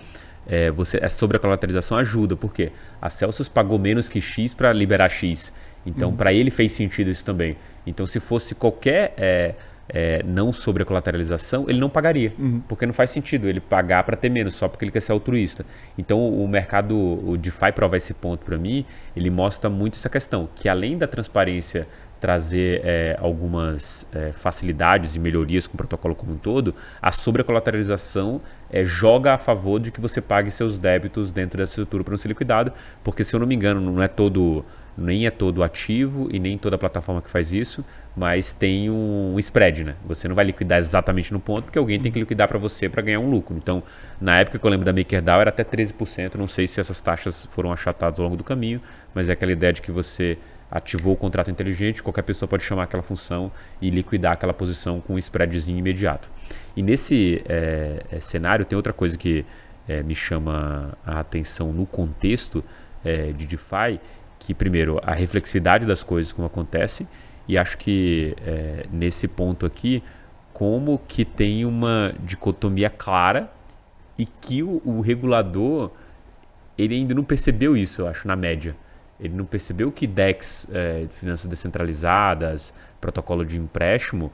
[0.47, 5.53] é, você, essa sobrecolateralização ajuda, porque a Celsius pagou menos que X para liberar X.
[5.85, 6.17] Então, uhum.
[6.17, 7.57] para ele fez sentido isso também.
[7.87, 9.55] Então, se fosse qualquer é,
[9.89, 12.33] é, não sobre a colateralização, ele não pagaria.
[12.39, 12.63] Uhum.
[12.69, 15.65] Porque não faz sentido ele pagar para ter menos, só porque ele quer ser altruísta.
[15.99, 18.85] Então, o mercado, o DeFi prova esse ponto para mim,
[19.17, 21.87] ele mostra muito essa questão, que além da transparência
[22.23, 28.41] trazer é, algumas é, facilidades e melhorias com o protocolo como um todo, a sobrecolateralização
[28.73, 32.19] é, joga a favor de que você pague seus débitos dentro dessa estrutura para não
[32.19, 32.73] ser liquidado,
[33.05, 34.65] porque se eu não me engano, não é todo
[34.97, 39.85] nem é todo ativo e nem toda plataforma que faz isso, mas tem um spread,
[39.85, 39.95] né?
[40.05, 43.01] Você não vai liquidar exatamente no ponto, porque alguém tem que liquidar para você para
[43.01, 43.57] ganhar um lucro.
[43.57, 43.83] Então,
[44.21, 47.47] na época que eu lembro da MakerDAO era até 13%, não sei se essas taxas
[47.51, 48.81] foram achatadas ao longo do caminho,
[49.15, 50.37] mas é aquela ideia de que você
[50.73, 55.15] ativou o contrato inteligente, qualquer pessoa pode chamar aquela função e liquidar aquela posição com
[55.15, 56.31] um spreadzinho imediato.
[56.75, 59.45] E nesse é, cenário tem outra coisa que
[59.87, 62.65] é, me chama a atenção no contexto
[63.05, 64.01] é, de DeFi,
[64.39, 67.07] que primeiro a reflexividade das coisas como acontece
[67.47, 68.35] e acho que
[68.91, 70.03] nesse ponto aqui
[70.53, 73.53] como que tem uma dicotomia clara
[74.19, 75.91] e que o, o regulador
[76.79, 78.75] ele ainda não percebeu isso, eu acho, na média.
[79.21, 84.33] Ele não percebeu que DEX, é, finanças descentralizadas, protocolo de empréstimo,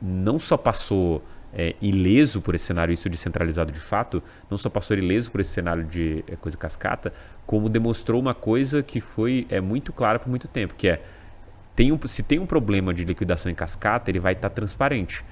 [0.00, 4.96] não só passou é, ileso por esse cenário, isso descentralizado de fato, não só passou
[4.96, 7.12] ileso por esse cenário de é, coisa cascata,
[7.46, 11.02] como demonstrou uma coisa que foi é, muito clara por muito tempo, que é
[11.76, 15.24] tem um, se tem um problema de liquidação em cascata, ele vai estar tá transparente.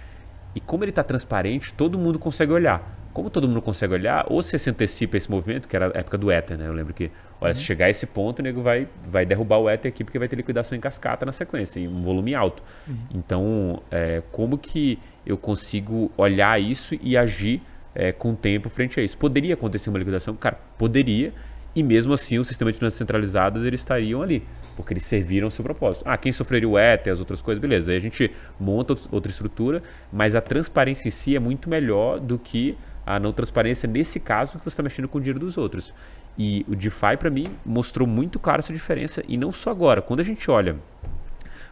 [0.55, 3.02] E como ele está transparente, todo mundo consegue olhar.
[3.13, 6.17] Como todo mundo consegue olhar, ou você se antecipa esse movimento, que era a época
[6.17, 6.67] do Ether, né?
[6.67, 7.55] Eu lembro que, olha, uhum.
[7.55, 10.29] se chegar a esse ponto, o nego vai, vai derrubar o Ether aqui, porque vai
[10.29, 12.63] ter liquidação em cascata na sequência, em um volume alto.
[12.89, 12.97] Uhum.
[13.15, 17.63] Então, é, como que eu consigo olhar isso e agir
[17.95, 19.17] é, com tempo frente a isso?
[19.19, 20.35] Poderia acontecer uma liquidação?
[20.35, 21.33] Cara, poderia,
[21.75, 24.43] e mesmo assim os sistemas de finanças centralizados eles estariam ali
[24.77, 26.05] porque eles serviram ao seu propósito.
[26.07, 27.93] Ah, quem sofreria o Ether, as outras coisas, beleza.
[27.93, 32.39] Aí a gente monta outra estrutura, mas a transparência em si é muito melhor do
[32.39, 35.93] que a não transparência nesse caso que você está mexendo com o dinheiro dos outros.
[36.39, 39.23] E o DeFi, para mim, mostrou muito claro essa diferença.
[39.29, 40.01] E não só agora.
[40.01, 40.77] Quando a gente olha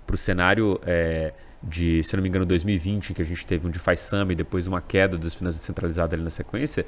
[0.06, 3.70] para o cenário é, de, se não me engano, 2020, que a gente teve um
[3.70, 6.84] DeFi Summit, depois uma queda das finanças centralizadas ali na sequência,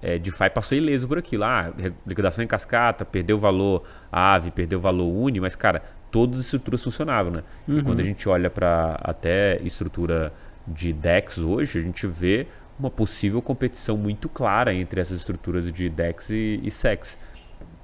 [0.00, 1.44] é, DeFi passou ileso por aquilo.
[1.44, 1.72] Ah,
[2.06, 7.32] liquidação em cascata, perdeu valor AVE, perdeu valor Uni, mas, cara, todas as estruturas funcionavam,
[7.32, 7.42] né?
[7.68, 7.78] Uhum.
[7.78, 10.32] E quando a gente olha para até estrutura
[10.66, 12.46] de DEX hoje, a gente vê
[12.82, 17.16] uma possível competição muito clara entre essas estruturas de DEX e, e SEX.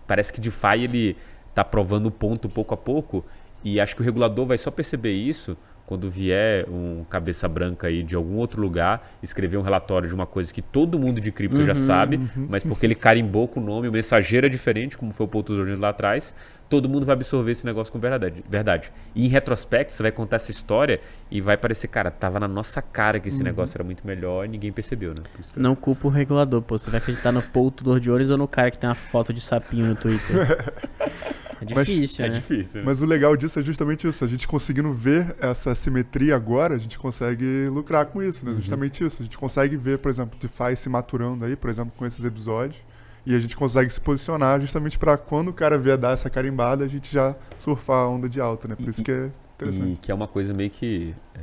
[0.07, 1.17] Parece que DeFi ele
[1.49, 3.25] está provando o ponto pouco a pouco
[3.63, 5.57] e acho que o regulador vai só perceber isso
[5.87, 10.27] quando vier um cabeça branca aí de algum outro lugar, escrever um relatório de uma
[10.27, 12.47] coisa que todo mundo de cripto uhum, já sabe, uhum.
[12.51, 15.57] mas porque ele carimbou com o nome, o mensageiro é diferente, como foi o Pouto
[15.57, 16.35] Júnior lá atrás,
[16.69, 18.93] todo mundo vai absorver esse negócio com verdade, verdade.
[19.15, 21.01] E em retrospecto, você vai contar essa história
[21.31, 23.45] e vai parecer, cara, tava na nossa cara que esse uhum.
[23.45, 25.25] negócio era muito melhor e ninguém percebeu, né?
[25.35, 25.59] Que...
[25.59, 26.77] Não culpa o regulador, pô.
[26.77, 29.87] Você vai acreditar no Pouto Júnior ou no cara que tem uma foto de sapinho
[29.87, 30.37] no Twitter?
[31.61, 32.37] É difícil, mas, né?
[32.37, 32.81] É difícil.
[32.81, 32.87] Né?
[32.87, 34.25] Mas o legal disso é justamente isso.
[34.25, 38.53] A gente conseguindo ver essa simetria agora, a gente consegue lucrar com isso, né?
[38.53, 38.59] Uhum.
[38.59, 39.23] Justamente isso.
[39.23, 42.81] A gente consegue ver, por exemplo, DeFi se maturando aí, por exemplo, com esses episódios.
[43.29, 46.83] E a gente consegue se posicionar justamente para quando o cara vier dar essa carimbada,
[46.83, 48.75] a gente já surfar a onda de alta, né?
[48.75, 49.93] Por e, isso que é interessante.
[49.93, 51.41] E que é uma coisa meio que é,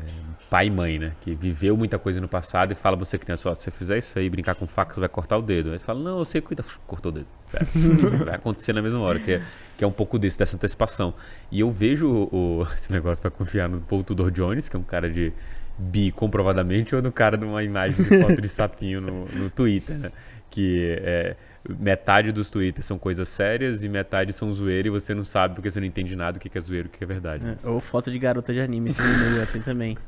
[0.50, 1.12] pai e mãe, né?
[1.22, 4.00] Que viveu muita coisa no passado e fala pra você criança, ó, se você fizer
[4.00, 5.74] isso aí, brincar com faca, você vai cortar o dedo.
[5.74, 7.28] Aí você fala, não, eu sei, cuida, cortou o dedo.
[7.54, 7.64] É,
[8.26, 9.44] vai acontecer na mesma hora, que é,
[9.78, 11.14] que é um pouco disso, dessa antecipação.
[11.52, 14.84] E eu vejo o, esse negócio para confiar no Paul Tudor Jones, que é um
[14.84, 15.32] cara de
[15.78, 19.98] bi comprovadamente, ou no cara de uma imagem de foto de sapinho no, no Twitter,
[19.98, 20.12] né?
[20.56, 21.36] Que é,
[21.68, 25.70] metade dos twitters são coisas sérias e metade são zoeira e você não sabe porque
[25.70, 27.44] você não entende nada o que é zoeira e o que é verdade.
[27.46, 29.98] É, ou foto de garota de anime, se não tem também.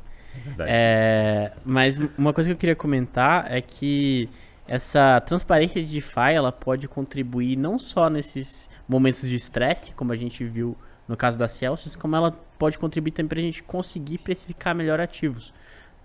[0.60, 4.28] É, mas uma coisa que eu queria comentar é que
[4.68, 10.16] essa transparência de DeFi ela pode contribuir não só nesses momentos de estresse, como a
[10.16, 10.76] gente viu
[11.08, 15.00] no caso da Celsius, como ela pode contribuir também para a gente conseguir precificar melhor
[15.00, 15.54] ativos.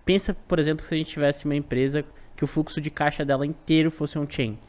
[0.06, 2.03] Pensa, por exemplo, se a gente tivesse uma empresa
[2.43, 4.60] que o fluxo de caixa dela inteiro fosse um chain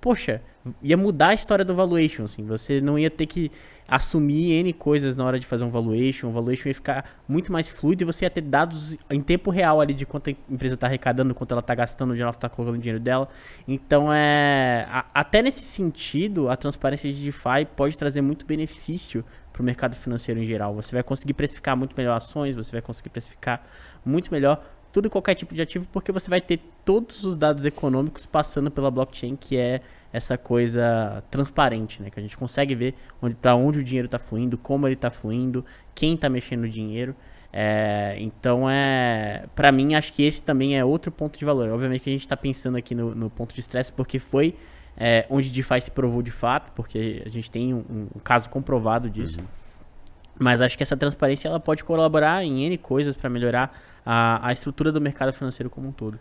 [0.00, 0.40] poxa,
[0.82, 2.44] ia mudar a história do valuation, assim.
[2.46, 3.50] Você não ia ter que
[3.86, 6.28] assumir N coisas na hora de fazer um valuation.
[6.28, 9.80] O valuation ia ficar muito mais fluido e você ia ter dados em tempo real
[9.80, 12.76] ali de quanto a empresa está arrecadando, quanto ela está gastando, onde ela está colocando
[12.76, 13.28] o dinheiro dela.
[13.66, 19.62] Então, é, a, até nesse sentido, a transparência de DeFi pode trazer muito benefício para
[19.62, 20.74] o mercado financeiro em geral.
[20.74, 23.64] Você vai conseguir precificar muito melhor ações, você vai conseguir precificar
[24.04, 27.64] muito melhor tudo e qualquer tipo de ativo, porque você vai ter todos os dados
[27.64, 29.80] econômicos passando pela blockchain, que é
[30.12, 32.10] essa coisa transparente, né?
[32.10, 35.10] Que a gente consegue ver onde, para onde o dinheiro está fluindo, como ele está
[35.10, 37.14] fluindo, quem está mexendo no dinheiro.
[37.52, 41.68] É, então é, para mim acho que esse também é outro ponto de valor.
[41.68, 44.54] Obviamente que a gente está pensando aqui no, no, ponto de estresse porque foi
[44.96, 49.08] é, onde DeFi se provou de fato, porque a gente tem um, um caso comprovado
[49.08, 49.40] disso.
[49.40, 49.46] Uhum.
[50.38, 53.76] Mas acho que essa transparência ela pode colaborar em N coisas para melhorar
[54.10, 56.18] a, a estrutura do mercado financeiro como um todo.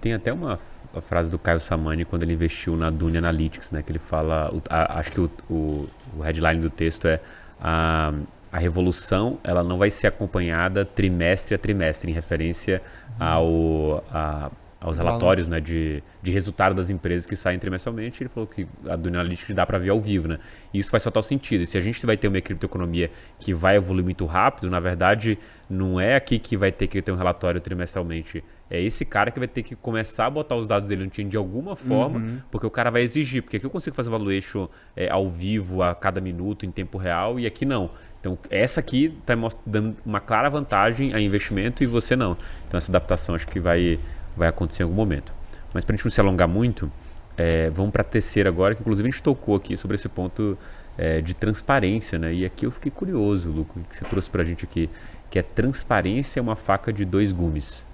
[0.00, 0.58] Tem até uma
[1.02, 3.82] frase do Caio Samani quando ele investiu na Dune Analytics, né?
[3.82, 7.20] Que ele fala, o, a, acho que o, o, o, headline do texto é
[7.60, 8.14] a,
[8.50, 12.80] a revolução, ela não vai ser acompanhada trimestre a trimestre, em referência
[13.20, 14.50] ao a,
[14.86, 18.22] aos relatórios né, de, de resultado das empresas que saem trimestralmente.
[18.22, 20.28] Ele falou que a do Analytics dá para ver ao vivo.
[20.28, 20.38] Né?
[20.72, 21.62] E isso faz total sentido.
[21.62, 25.38] E se a gente vai ter uma criptoeconomia que vai evoluir muito rápido, na verdade,
[25.68, 28.44] não é aqui que vai ter que ter um relatório trimestralmente.
[28.70, 31.28] É esse cara que vai ter que começar a botar os dados dele no time
[31.28, 32.38] de alguma forma, uhum.
[32.50, 33.42] porque o cara vai exigir.
[33.42, 37.40] Porque aqui eu consigo fazer valuation é, ao vivo, a cada minuto, em tempo real,
[37.40, 37.90] e aqui não.
[38.20, 42.36] Então, essa aqui está dando uma clara vantagem a investimento e você não.
[42.66, 44.00] Então, essa adaptação acho que vai
[44.36, 45.32] vai acontecer em algum momento.
[45.72, 46.90] Mas para a gente não se alongar muito,
[47.36, 50.56] é, vamos para a terceira agora, que inclusive a gente tocou aqui sobre esse ponto
[50.96, 52.32] é, de transparência, né?
[52.32, 54.88] E aqui eu fiquei curioso, Luco, que você trouxe para a gente aqui,
[55.30, 57.86] que é transparência é uma faca de dois gumes.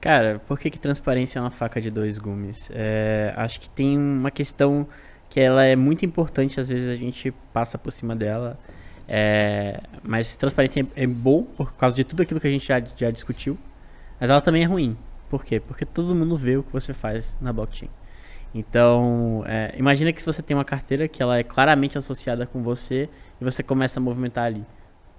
[0.00, 2.70] Cara, por que, que transparência é uma faca de dois gumes?
[2.72, 4.86] É, acho que tem uma questão
[5.28, 8.58] que ela é muito importante, às vezes a gente passa por cima dela.
[9.06, 13.10] É, mas transparência é bom por causa de tudo aquilo que a gente já, já
[13.10, 13.56] discutiu,
[14.20, 14.96] mas ela também é ruim.
[15.28, 15.60] Por quê?
[15.60, 17.90] Porque todo mundo vê o que você faz na blockchain.
[18.54, 22.62] Então, é, imagina que se você tem uma carteira que ela é claramente associada com
[22.62, 23.08] você
[23.40, 24.64] e você começa a movimentar ali.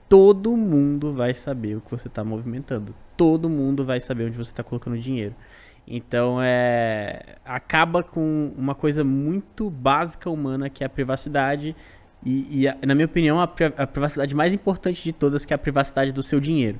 [0.07, 2.95] Todo mundo vai saber o que você está movimentando.
[3.15, 5.35] Todo mundo vai saber onde você está colocando dinheiro.
[5.87, 11.75] Então, é, acaba com uma coisa muito básica humana que é a privacidade.
[12.25, 13.43] E, e na minha opinião, a,
[13.77, 16.79] a privacidade mais importante de todas que é a privacidade do seu dinheiro.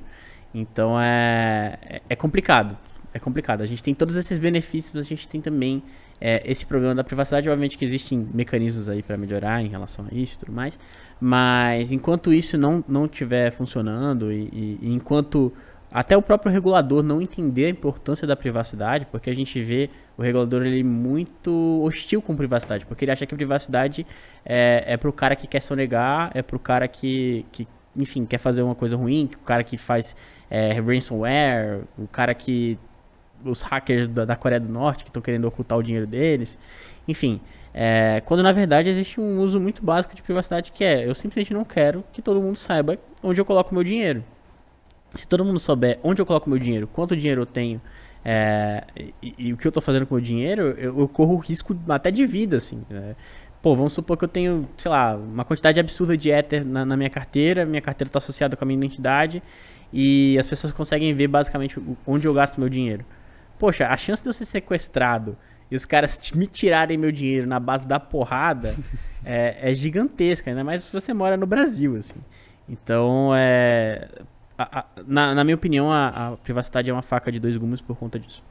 [0.52, 2.76] Então, é, é complicado
[3.12, 3.62] é complicado.
[3.62, 5.82] A gente tem todos esses benefícios, mas a gente tem também
[6.20, 7.48] é, esse problema da privacidade.
[7.48, 10.78] Obviamente que existem mecanismos aí para melhorar em relação a isso e tudo mais.
[11.20, 15.52] Mas enquanto isso não não estiver funcionando e, e, e enquanto
[15.92, 20.22] até o próprio regulador não entender a importância da privacidade, porque a gente vê o
[20.22, 24.06] regulador ele muito hostil com privacidade, porque ele acha que a privacidade
[24.44, 28.62] é, é pro cara que quer sonegar, é pro cara que, que enfim, quer fazer
[28.62, 30.14] uma coisa ruim, o cara que faz
[30.48, 32.78] é, ransomware, o cara que.
[33.44, 36.58] Os hackers da, da Coreia do Norte que estão querendo ocultar o dinheiro deles.
[37.06, 37.40] Enfim,
[37.72, 41.52] é, quando na verdade existe um uso muito básico de privacidade que é: eu simplesmente
[41.52, 44.24] não quero que todo mundo saiba onde eu coloco meu dinheiro.
[45.10, 47.80] Se todo mundo souber onde eu coloco meu dinheiro, quanto dinheiro eu tenho
[48.24, 48.84] é,
[49.22, 51.76] e, e, o que eu estou fazendo com o meu dinheiro, eu, eu corro risco
[51.88, 52.82] até de vida, assim.
[52.88, 53.16] Né?
[53.62, 56.96] Pô, vamos supor que eu tenho, sei lá, uma quantidade absurda de Ether na, na
[56.96, 59.42] minha carteira, minha carteira está associada com a minha identidade
[59.92, 63.04] e as pessoas conseguem ver basicamente onde eu gasto meu dinheiro.
[63.60, 65.36] Poxa, a chance de eu ser sequestrado
[65.70, 68.74] e os caras me tirarem meu dinheiro na base da porrada
[69.22, 72.16] é, é, gigantesca, ainda mais se você mora no Brasil, assim.
[72.66, 74.08] Então, é,
[74.56, 77.82] a, a, na, na, minha opinião, a, a privacidade é uma faca de dois gumes
[77.82, 78.42] por conta disso.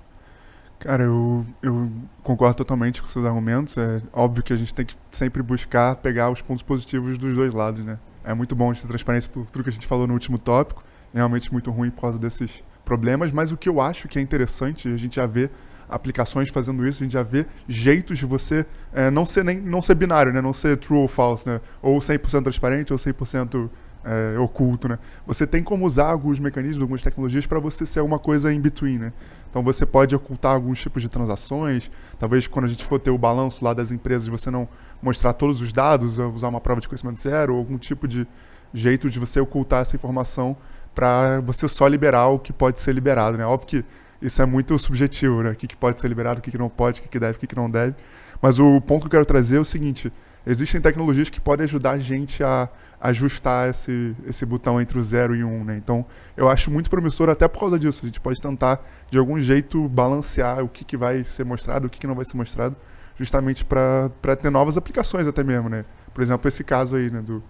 [0.78, 1.92] Cara, eu, eu
[2.22, 3.80] concordo totalmente com seus argumentos.
[3.80, 7.52] É óbvio que a gente tem que sempre buscar pegar os pontos positivos dos dois
[7.52, 7.98] lados, né?
[8.24, 10.84] É muito bom essa transparência por tudo que a gente falou no último tópico.
[11.16, 14.22] É realmente muito ruim por causa desses problemas, mas o que eu acho que é
[14.22, 15.52] interessante, a gente já vê
[15.88, 19.80] aplicações fazendo isso, a gente já vê jeitos de você é, não ser nem não
[19.80, 20.42] ser binário, né?
[20.42, 21.62] Não ser true ou false, né?
[21.84, 23.70] Ou 100% transparente ou 100%
[24.04, 24.98] é, oculto, né?
[25.28, 28.98] Você tem como usar alguns mecanismos, algumas tecnologias para você ser alguma coisa in between,
[28.98, 29.14] né?
[29.52, 33.18] Então você pode ocultar alguns tipos de transações, talvez quando a gente for ter o
[33.18, 34.68] balanço lá das empresas, você não
[35.00, 38.28] mostrar todos os dados, usar uma prova de conhecimento zero, ou algum tipo de
[38.74, 40.56] jeito de você ocultar essa informação
[40.94, 43.46] para você só liberar o que pode ser liberado, né?
[43.46, 43.86] Óbvio que
[44.22, 45.52] isso é muito subjetivo, né?
[45.52, 47.56] O que, pode ser liberado, o que, não pode, o que, deve, o que, que
[47.56, 47.96] não deve.
[48.42, 50.12] Mas o ponto que eu quero trazer é o seguinte:
[50.46, 52.70] existem tecnologias que podem ajudar a gente a
[53.02, 55.54] ajustar esse, esse botão entre o 0 e o 1.
[55.54, 55.78] Um, né?
[55.78, 58.02] Então, eu acho muito promissor até por causa disso.
[58.04, 61.90] A gente pode tentar, de algum jeito, balancear o que, que vai ser mostrado, o
[61.90, 62.76] que, que não vai ser mostrado,
[63.18, 65.70] justamente para ter novas aplicações até mesmo.
[65.70, 65.86] Né?
[66.14, 67.42] Por exemplo, esse caso aí né, do,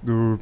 [0.00, 0.38] do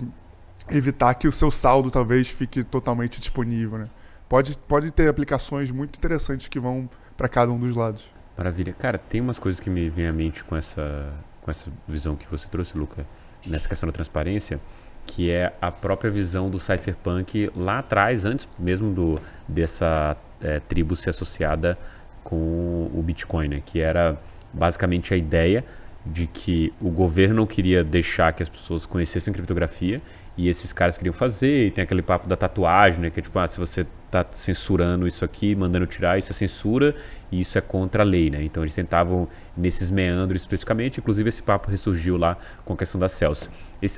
[0.72, 3.78] evitar que o seu saldo talvez fique totalmente disponível.
[3.78, 3.88] Né?
[4.28, 8.10] Pode, pode ter aplicações muito interessantes que vão para cada um dos lados.
[8.36, 8.72] Maravilha.
[8.72, 12.26] Cara, tem umas coisas que me vêm à mente com essa, com essa visão que
[12.30, 13.06] você trouxe, Luca
[13.46, 14.60] nessa questão da transparência,
[15.06, 20.94] que é a própria visão do cypherpunk lá atrás, antes mesmo do, dessa é, tribo
[20.94, 21.78] ser associada
[22.22, 23.62] com o Bitcoin, né?
[23.64, 24.18] que era
[24.52, 25.64] basicamente a ideia
[26.04, 30.00] de que o governo não queria deixar que as pessoas conhecessem criptografia
[30.40, 33.10] e esses caras queriam fazer, e tem aquele papo da tatuagem, né?
[33.10, 36.94] Que é tipo, ah, se você tá censurando isso aqui, mandando tirar, isso é censura
[37.30, 38.42] e isso é contra a lei, né?
[38.42, 43.08] Então eles tentavam nesses meandros especificamente, inclusive esse papo ressurgiu lá com a questão da
[43.08, 43.50] Celsa.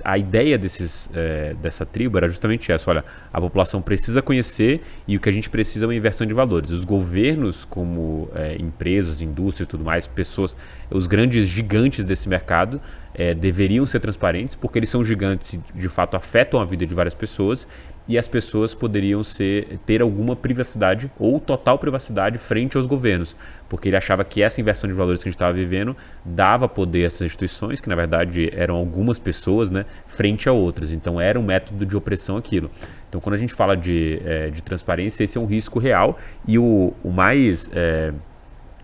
[0.05, 5.16] A ideia desses, é, dessa tribo era justamente essa, olha, a população precisa conhecer e
[5.16, 6.70] o que a gente precisa é uma inversão de valores.
[6.70, 10.57] Os governos, como é, empresas, indústria e tudo mais, pessoas,
[10.90, 12.81] os grandes gigantes desse mercado,
[13.14, 16.94] é, deveriam ser transparentes, porque eles são gigantes e de fato afetam a vida de
[16.94, 17.66] várias pessoas
[18.09, 23.37] e as pessoas poderiam ser, ter alguma privacidade ou total privacidade frente aos governos,
[23.68, 27.05] porque ele achava que essa inversão de valores que a gente estava vivendo dava poder
[27.05, 30.92] a essas instituições, que na verdade eram algumas pessoas, né, frente a outras.
[30.92, 32.70] Então era um método de opressão aquilo.
[33.09, 36.59] Então quando a gente fala de, é, de transparência, esse é um risco real e
[36.59, 38.12] o, o mais é,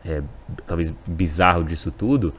[0.05, 0.23] é,
[0.67, 2.33] talvez bizarro disso tudo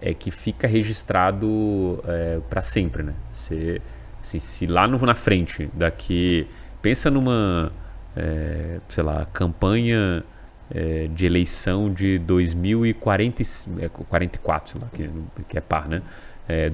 [0.00, 3.14] é que fica registrado é, para sempre, né?
[3.30, 3.80] Você,
[4.20, 6.46] assim, se lá no, na frente, daqui,
[6.82, 7.72] pensa numa,
[8.16, 10.22] é, sei lá, campanha
[10.70, 15.10] é, de eleição de 2044, sei lá, que,
[15.48, 16.02] que é par, né?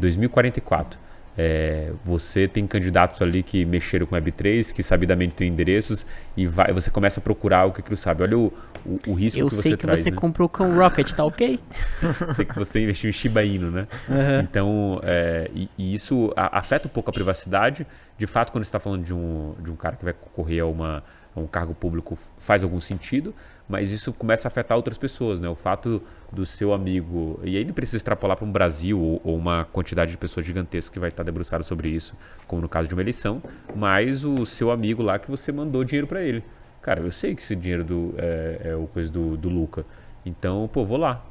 [0.01, 0.99] 2044
[1.43, 6.71] é, você tem candidatos ali que mexeram com Web3, que sabidamente têm endereços, e vai,
[6.71, 8.23] você começa a procurar o que aquilo sabe.
[8.23, 8.53] Olha o,
[8.85, 10.01] o, o risco Eu que você traz.
[10.01, 10.17] Eu sei que você né?
[10.17, 11.59] comprou com Rocket, tá ok?
[12.37, 13.89] sei que você investiu em Shiba Inu, né?
[14.07, 14.41] Uhum.
[14.43, 17.87] Então, é, e, e, isso afeta um pouco a privacidade.
[18.19, 20.67] De fato, quando você está falando de um, de um cara que vai concorrer a,
[20.67, 21.03] uma,
[21.35, 23.35] a um cargo público, faz algum sentido
[23.71, 25.49] mas isso começa a afetar outras pessoas, né?
[25.49, 26.03] O fato
[26.33, 30.11] do seu amigo, e aí não precisa extrapolar para um Brasil ou, ou, uma quantidade
[30.11, 32.15] de pessoas gigantesca que vai estar debruçado sobre isso,
[32.49, 33.41] como no caso de uma eleição,
[33.75, 36.43] mas o seu amigo lá que você mandou dinheiro para ele.
[36.83, 39.85] Cara, eu sei que esse dinheiro do, é, é o coisa do, do Luca.
[40.27, 41.25] Então, pô, vou lá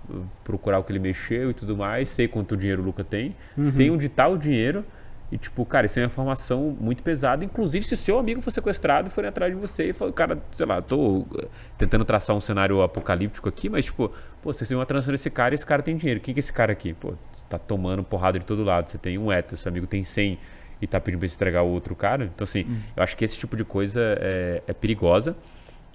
[0.43, 3.65] procurar o que ele mexeu e tudo mais, sei quanto dinheiro o Luca tem, uhum.
[3.65, 4.85] sei onde está o dinheiro
[5.31, 7.45] E, tipo, cara, isso é uma informação muito pesada.
[7.45, 10.65] Inclusive, se seu amigo for sequestrado e for atrás de você e falar, cara, sei
[10.65, 14.11] lá, tô eh, tentando traçar um cenário apocalíptico aqui, mas, tipo,
[14.41, 16.19] pô, você tem uma transação desse cara e esse cara tem dinheiro.
[16.19, 16.93] Quem que é esse cara aqui?
[16.93, 18.89] Pô, você tá tomando porrada de todo lado.
[18.89, 20.39] Você tem um hétero, seu amigo tem 100
[20.81, 22.25] e tá pedindo pra você entregar o outro cara.
[22.25, 22.79] Então, assim, hum.
[22.95, 25.35] eu acho que esse tipo de coisa é, é, perigosa.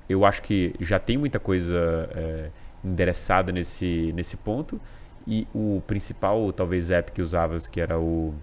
[0.08, 2.50] Eu acho que já tem muita coisa é,
[2.84, 4.80] endereçada nesse, nesse ponto.
[5.26, 8.34] E o principal, talvez, app que usavas, que era o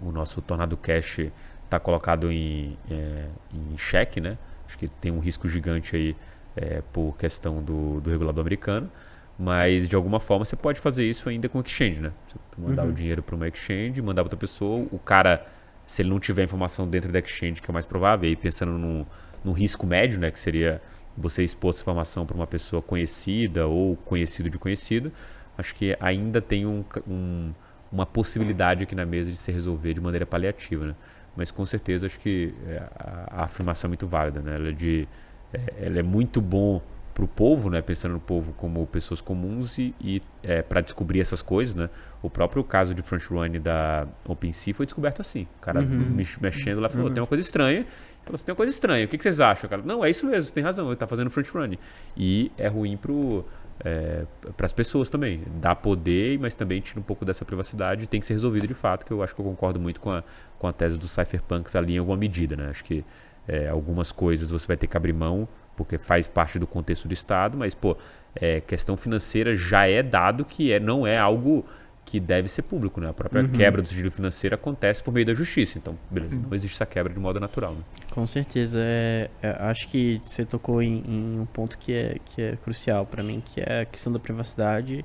[0.00, 1.20] o nosso Tornado Cash
[1.64, 4.36] está colocado em, é, em xeque, né?
[4.66, 6.16] Acho que tem um risco gigante aí
[6.56, 8.90] é, por questão do, do regulador americano.
[9.38, 12.12] Mas de alguma forma você pode fazer isso ainda com exchange, né?
[12.28, 12.90] Você mandar uhum.
[12.90, 15.46] o dinheiro para uma exchange, mandar para outra pessoa, o cara,
[15.86, 18.72] se ele não tiver informação dentro da exchange, que é o mais provável, aí pensando
[18.72, 19.06] num,
[19.42, 20.30] num risco médio, né?
[20.30, 20.82] Que seria
[21.16, 25.12] você expor essa informação para uma pessoa conhecida ou conhecido de conhecido,
[25.56, 27.52] acho que ainda tem um, um
[27.90, 30.94] uma possibilidade aqui na mesa de se resolver de maneira paliativa, né?
[31.36, 34.54] Mas com certeza acho que é, a, a afirmação é muito válida, né?
[34.56, 35.08] Ela é, de,
[35.52, 36.80] é, ela é muito bom
[37.14, 37.82] para o povo, né?
[37.82, 41.90] Pensando no povo como pessoas comuns e, e é, para descobrir essas coisas, né?
[42.22, 45.46] O próprio caso de front run da OpenSea foi descoberto assim.
[45.58, 46.14] O cara uhum.
[46.40, 47.14] mexendo lá falou, uhum.
[47.14, 47.84] tem uma coisa estranha.
[48.24, 49.04] Falou assim, tem uma coisa estranha.
[49.04, 49.68] O que, que vocês acham?
[49.68, 51.76] Cara, não, é isso mesmo, você tem razão, ele está fazendo front run.
[52.16, 53.44] E é ruim pro
[53.84, 54.24] é,
[54.56, 55.42] para as pessoas também.
[55.60, 58.08] Dá poder, mas também tira um pouco dessa privacidade.
[58.08, 60.22] Tem que ser resolvido de fato, que eu acho que eu concordo muito com a,
[60.58, 62.56] com a tese dos cypherpunks ali em alguma medida.
[62.56, 62.68] Né?
[62.68, 63.04] Acho que
[63.48, 67.14] é, algumas coisas você vai ter que abrir mão, porque faz parte do contexto do
[67.14, 67.96] Estado, mas, pô,
[68.34, 71.64] é, questão financeira já é dado que é, não é algo
[72.10, 73.08] que deve ser público, né?
[73.08, 73.48] A própria uhum.
[73.48, 75.78] quebra do sigilo financeiro acontece por meio da justiça.
[75.78, 76.42] Então, beleza, uhum.
[76.42, 77.72] não existe essa quebra de modo natural.
[77.72, 77.82] Né?
[78.10, 78.80] Com certeza.
[78.82, 83.06] É, é, acho que você tocou em, em, um ponto que é, que é crucial
[83.06, 85.04] para mim, que é a questão da privacidade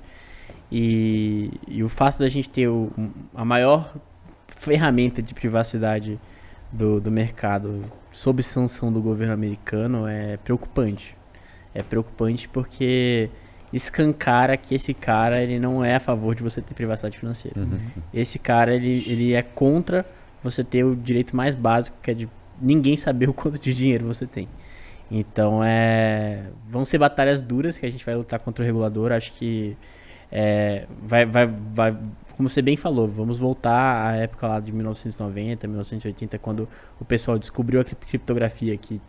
[0.72, 2.91] e, e o fato da gente ter o,
[3.36, 3.96] a maior
[4.48, 6.20] ferramenta de privacidade
[6.72, 11.15] do, do mercado sob sanção do governo americano é preocupante.
[11.72, 13.30] É preocupante porque
[13.76, 17.60] escancara que esse cara ele não é a favor de você ter privacidade financeira.
[17.60, 17.80] Uhum.
[18.14, 20.06] Esse cara ele, ele é contra
[20.42, 22.30] você ter o direito mais básico que é de
[22.62, 24.48] ninguém saber o quanto de dinheiro você tem.
[25.12, 29.12] Então é vão ser batalhas duras que a gente vai lutar contra o regulador.
[29.12, 29.76] Acho que
[30.32, 31.98] é, vai, vai, vai,
[32.36, 36.68] como você bem falou, vamos voltar à época lá de 1990, 1980, quando
[37.00, 39.02] o pessoal descobriu a criptografia que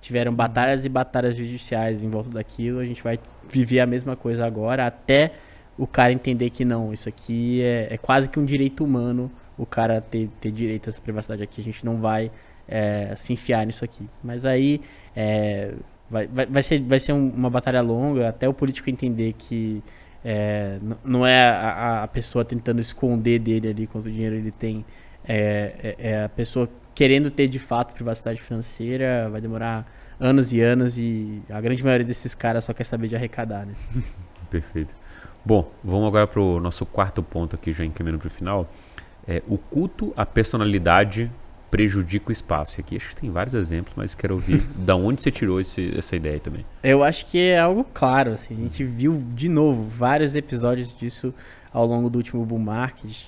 [0.00, 2.78] tiveram batalhas e batalhas judiciais em volta daquilo.
[2.80, 3.18] A gente vai
[3.50, 5.32] viver a mesma coisa agora, até
[5.76, 9.66] o cara entender que não, isso aqui é, é quase que um direito humano, o
[9.66, 11.60] cara ter, ter direito a essa privacidade aqui.
[11.60, 12.30] A gente não vai
[12.68, 14.08] é, se enfiar nisso aqui.
[14.22, 14.80] Mas aí
[15.14, 15.74] é,
[16.08, 19.82] vai, vai, vai, ser, vai ser uma batalha longa, até o político entender que
[20.24, 24.84] é, não é a, a, pessoa tentando esconder dele ali quanto dinheiro ele tem,
[25.26, 29.86] é, é, é a pessoa querendo ter de fato privacidade financeira, vai demorar
[30.18, 33.74] anos e anos e a grande maioria desses caras só quer saber de arrecadar, né?
[34.50, 34.94] Perfeito.
[35.44, 38.70] Bom, vamos agora para o nosso quarto ponto aqui, já encaminhando para o final.
[39.26, 41.30] É, o culto à personalidade
[41.70, 42.78] prejudica o espaço.
[42.78, 45.92] E aqui acho que tem vários exemplos, mas quero ouvir da onde você tirou esse,
[45.98, 46.64] essa ideia também.
[46.82, 48.32] Eu acho que é algo claro.
[48.32, 51.34] Assim, a gente viu de novo vários episódios disso
[51.72, 53.24] ao longo do último bull market.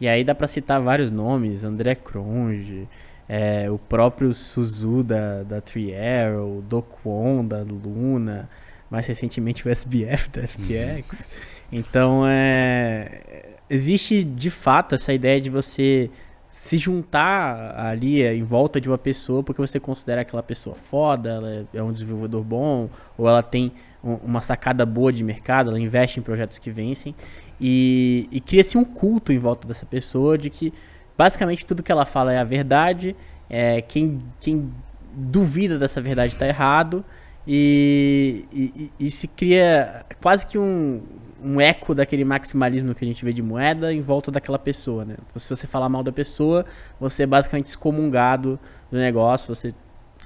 [0.00, 2.86] E aí dá para citar vários nomes, André Cronge,
[3.28, 8.48] é, o próprio Suzu da, da Three Arrow, Do Kwon da Luna,
[8.90, 11.28] mais recentemente o SBF da FTX.
[11.70, 16.10] Então, é, existe de fato essa ideia de você
[16.48, 21.66] se juntar ali em volta de uma pessoa porque você considera aquela pessoa foda, ela
[21.74, 22.88] é um desenvolvedor bom,
[23.18, 23.70] ou ela tem
[24.02, 27.14] uma sacada boa de mercado, ela investe em projetos que vencem,
[27.60, 30.72] e, e cria-se um culto em volta dessa pessoa de que
[31.18, 33.16] Basicamente tudo que ela fala é a verdade.
[33.50, 34.72] É, quem, quem
[35.12, 37.04] duvida dessa verdade está errado.
[37.44, 41.02] E, e, e, se cria quase que um,
[41.42, 45.16] um eco daquele maximalismo que a gente vê de moeda em volta daquela pessoa, né?
[45.34, 46.66] Se você falar mal da pessoa,
[47.00, 49.70] você é basicamente excomungado do negócio, você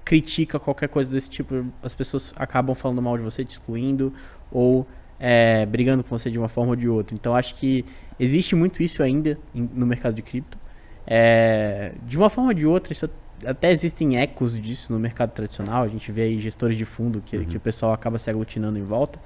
[0.05, 4.13] critica qualquer coisa desse tipo, as pessoas acabam falando mal de você, te excluindo
[4.51, 4.85] ou
[5.21, 7.15] é, brigando com você de uma forma ou de outra.
[7.15, 7.85] Então acho que
[8.19, 10.59] existe muito isso ainda no mercado de cripto.
[11.07, 13.09] É, de uma forma ou de outra, isso
[13.45, 15.83] até existem ecos disso no mercado tradicional.
[15.83, 17.45] A gente vê aí gestores de fundo que, uhum.
[17.45, 19.19] que o pessoal acaba se aglutinando em volta.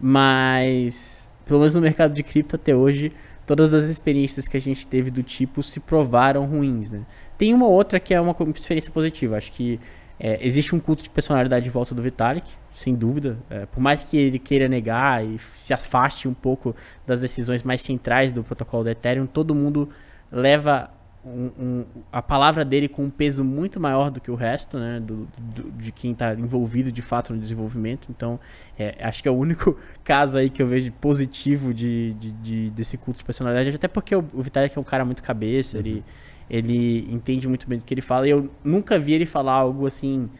[0.00, 3.12] Mas, pelo menos no mercado de cripto até hoje,
[3.46, 7.02] todas as experiências que a gente teve do tipo se provaram ruins, né?
[7.36, 9.36] Tem uma outra que é uma experiência positiva.
[9.36, 9.80] Acho que
[10.20, 13.38] é, existe um culto de personalidade em volta do Vitalik, sem dúvida.
[13.50, 16.74] É, por mais que ele queira negar e se afaste um pouco
[17.06, 19.88] das decisões mais centrais do protocolo do Ethereum, todo mundo
[20.30, 20.90] leva
[21.24, 25.00] um, um, a palavra dele com um peso muito maior do que o resto, né?
[25.00, 28.08] Do, do de quem está envolvido de fato no desenvolvimento.
[28.10, 28.38] Então,
[28.78, 32.70] é, acho que é o único caso aí que eu vejo positivo de, de, de
[32.70, 33.74] desse culto de personalidade.
[33.74, 35.84] Até porque o, o Vitalik é um cara muito cabeça, uhum.
[35.84, 36.04] ele,
[36.48, 38.26] ele entende muito bem do que ele fala.
[38.26, 40.30] E eu nunca vi ele falar algo assim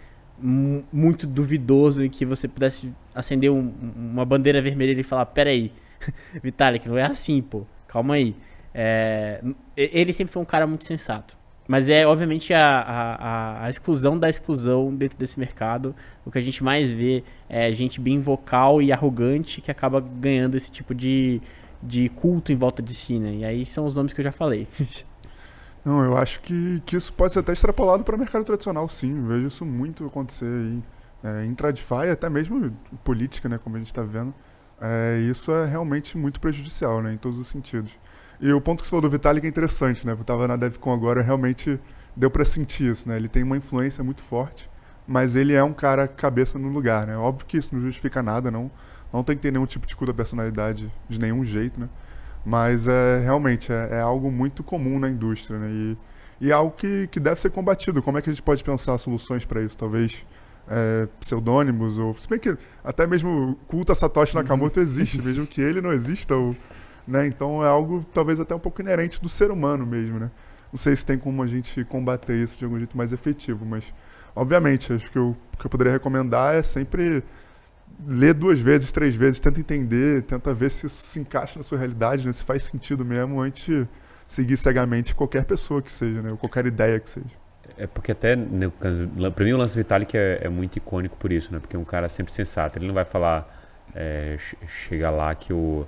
[0.40, 5.72] muito duvidoso em que você pudesse acender um, uma bandeira vermelha e falar: peraí,
[6.42, 8.36] Vitalik, não é assim, pô, calma aí.
[8.74, 9.42] É,
[9.76, 11.36] ele sempre foi um cara muito sensato.
[11.68, 15.94] Mas é, obviamente, a, a, a, exclusão da exclusão dentro desse mercado.
[16.24, 20.54] O que a gente mais vê é gente bem vocal e arrogante que acaba ganhando
[20.54, 21.42] esse tipo de,
[21.82, 23.34] de culto em volta de si, né?
[23.34, 24.66] E aí são os nomes que eu já falei.
[25.84, 29.16] Não, eu acho que, que isso pode ser até extrapolado para o mercado tradicional, sim.
[29.16, 30.82] Eu vejo isso muito acontecer aí.
[31.22, 34.32] É, em TradFi, até mesmo política, né, como a gente está vendo.
[34.80, 37.98] É, isso é realmente muito prejudicial, né, em todos os sentidos.
[38.40, 40.12] E o ponto que você falou do Vitalik é interessante, né?
[40.12, 41.78] Eu estava na DevCon agora, realmente
[42.14, 43.16] deu para sentir isso, né?
[43.16, 44.70] Ele tem uma influência muito forte,
[45.06, 47.16] mas ele é um cara cabeça no lugar, né?
[47.16, 48.70] Óbvio que isso não justifica nada, não,
[49.12, 51.88] não tem que ter nenhum tipo de culto à personalidade de nenhum jeito, né?
[52.44, 55.68] Mas é realmente é, é algo muito comum na indústria, né?
[55.70, 55.98] E,
[56.40, 58.00] e é algo que, que deve ser combatido.
[58.00, 59.76] Como é que a gente pode pensar soluções para isso?
[59.76, 60.24] Talvez
[60.68, 65.60] é, pseudônimos, ou se bem que até mesmo culto a Satoshi Nakamoto existe, mesmo que
[65.60, 66.54] ele não exista, ou
[67.08, 67.26] né?
[67.26, 70.30] Então é algo talvez até um pouco inerente do ser humano mesmo, né?
[70.70, 73.92] Não sei se tem como a gente combater isso de algum jeito mais efetivo, mas
[74.36, 77.24] obviamente, acho que o que eu poderia recomendar é sempre
[78.06, 81.78] ler duas vezes, três vezes, tenta entender, tenta ver se isso se encaixa na sua
[81.78, 82.32] realidade, né?
[82.32, 83.88] se faz sentido mesmo antes de
[84.26, 86.30] seguir cegamente qualquer pessoa que seja, né?
[86.30, 87.48] ou qualquer ideia que seja.
[87.76, 88.70] É porque até, né,
[89.34, 91.60] para mim o lance Vitalik é, é, muito icônico por isso, né?
[91.60, 93.48] Porque é um cara sempre sensato, ele não vai falar,
[93.94, 94.36] é,
[94.66, 95.86] chega lá que o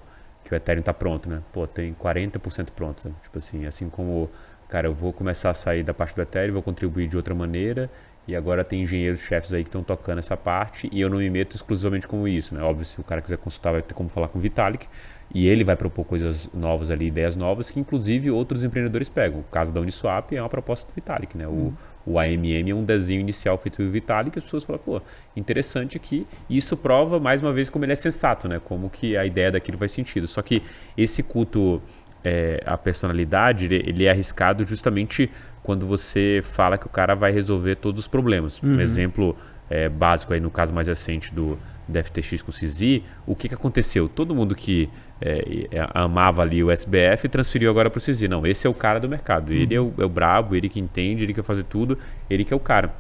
[0.51, 1.41] que o Ethereum está pronto, né?
[1.53, 3.15] Pô, tem 40% pronto?
[3.23, 4.29] Tipo assim, assim como,
[4.69, 7.89] cara, eu vou começar a sair da parte do Ethereum, vou contribuir de outra maneira,
[8.27, 11.31] e agora tem engenheiros chefes aí que estão tocando essa parte, e eu não me
[11.31, 12.63] meto exclusivamente com isso, né?
[12.63, 14.89] Óbvio, se o cara quiser consultar, vai ter como falar com o Vitalik,
[15.33, 19.41] e ele vai propor coisas novas ali, ideias novas, que inclusive outros empreendedores pegam.
[19.41, 21.47] O caso da Uniswap é uma proposta do Vitalik, né?
[21.47, 21.75] O, hum
[22.07, 25.03] o AMM é um desenho inicial feito pelo Vitalik que as pessoas falam, pô,
[25.37, 26.27] interessante aqui.
[26.49, 28.61] E isso prova, mais uma vez, como ele é sensato, né?
[28.63, 30.27] Como que a ideia daquilo faz sentido.
[30.27, 30.63] Só que
[30.97, 31.81] esse culto
[32.25, 35.31] é, à personalidade, ele, ele, é arriscado justamente
[35.63, 38.63] quando você fala que o cara vai resolver todos os problemas.
[38.63, 38.77] Uhum.
[38.77, 39.37] Um exemplo
[39.69, 41.59] é, básico aí, no caso mais recente do,
[41.91, 44.09] da FTX com o CZ, o que, que aconteceu?
[44.09, 44.89] Todo mundo que
[45.21, 48.23] é, é amava ali o SBF transferiu agora para o CZ.
[48.23, 49.51] Não, esse é o cara do mercado.
[49.51, 49.57] Uhum.
[49.57, 52.53] Ele é o, é o brabo, ele que entende, ele quer fazer tudo, ele que
[52.53, 52.95] é o cara.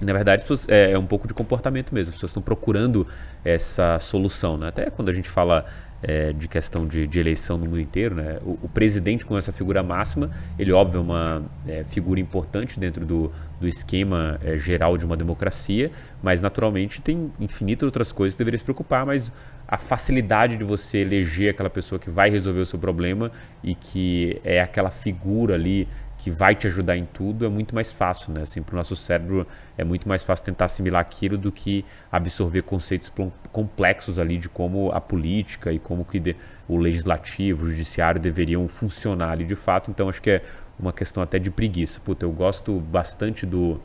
[0.00, 2.10] Na verdade, é, é um pouco de comportamento mesmo.
[2.10, 3.06] As pessoas estão procurando
[3.44, 4.58] essa solução.
[4.58, 4.68] Né?
[4.68, 5.64] Até quando a gente fala
[6.02, 8.38] é, de questão de, de, eleição no mundo inteiro, né?
[8.44, 13.04] o, o, presidente com essa figura máxima, ele óbvio é uma é, figura importante dentro
[13.04, 15.90] do, do esquema é, geral de uma democracia,
[16.22, 19.32] mas naturalmente tem infinitas outras coisas que deveria se preocupar, mas
[19.66, 23.32] a facilidade de você eleger aquela pessoa que vai resolver o seu problema
[23.64, 25.88] e que é aquela figura ali
[26.26, 28.42] que vai te ajudar em tudo é muito mais fácil, né?
[28.42, 29.46] Assim, para o nosso cérebro
[29.78, 33.12] é muito mais fácil tentar assimilar aquilo do que absorver conceitos
[33.52, 36.34] complexos ali de como a política e como que
[36.66, 39.88] o legislativo, o judiciário deveriam funcionar ali de fato.
[39.88, 40.42] Então acho que é
[40.76, 42.00] uma questão até de preguiça.
[42.00, 43.80] Puta, eu gosto bastante do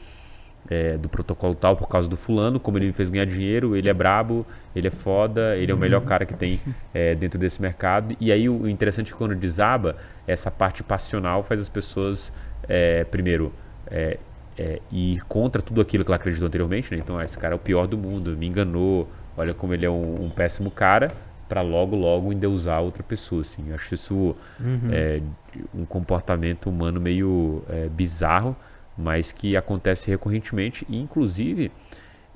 [0.72, 3.90] é, do protocolo tal por causa do fulano, como ele me fez ganhar dinheiro, ele
[3.90, 6.62] é brabo, ele é foda, ele é o melhor cara que tem
[6.94, 8.16] é, dentro desse mercado.
[8.22, 12.32] E aí o interessante é que quando desaba, essa parte passional faz as pessoas,
[12.70, 13.52] é, primeiro,
[13.88, 14.18] é,
[14.58, 16.90] é, ir contra tudo aquilo que ela acreditou anteriormente.
[16.96, 17.02] Né?
[17.04, 19.90] Então, ah, esse cara é o pior do mundo, me enganou, olha como ele é
[19.90, 21.12] um, um péssimo cara,
[21.50, 23.42] para logo, logo endeusar outra pessoa.
[23.42, 23.66] Assim.
[23.68, 24.90] Eu acho isso uhum.
[24.90, 25.22] É,
[25.76, 27.62] um comportamento humano meio
[27.92, 28.56] bizarro
[29.02, 31.72] mas que acontece recorrentemente e inclusive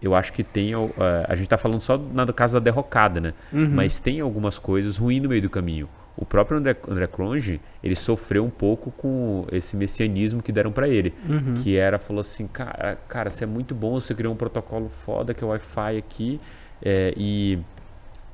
[0.01, 0.91] eu acho que tem uh,
[1.27, 3.33] a gente está falando só na caso da derrocada, né?
[3.51, 3.69] Uhum.
[3.71, 5.89] Mas tem algumas coisas ruins no meio do caminho.
[6.17, 10.87] O próprio André, André Cronje, ele sofreu um pouco com esse messianismo que deram para
[10.87, 11.55] ele, uhum.
[11.55, 15.33] que era falou assim, cara, cara, você é muito bom, você criou um protocolo foda
[15.33, 16.39] que é o Wi-Fi aqui
[16.81, 17.59] é, e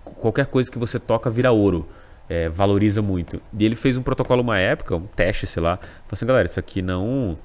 [0.03, 1.87] qualquer coisa que você toca vira ouro.
[2.29, 3.41] É, valoriza muito.
[3.57, 5.75] E ele fez um protocolo uma época, um teste, sei lá.
[5.75, 7.35] Falou assim, galera, isso aqui não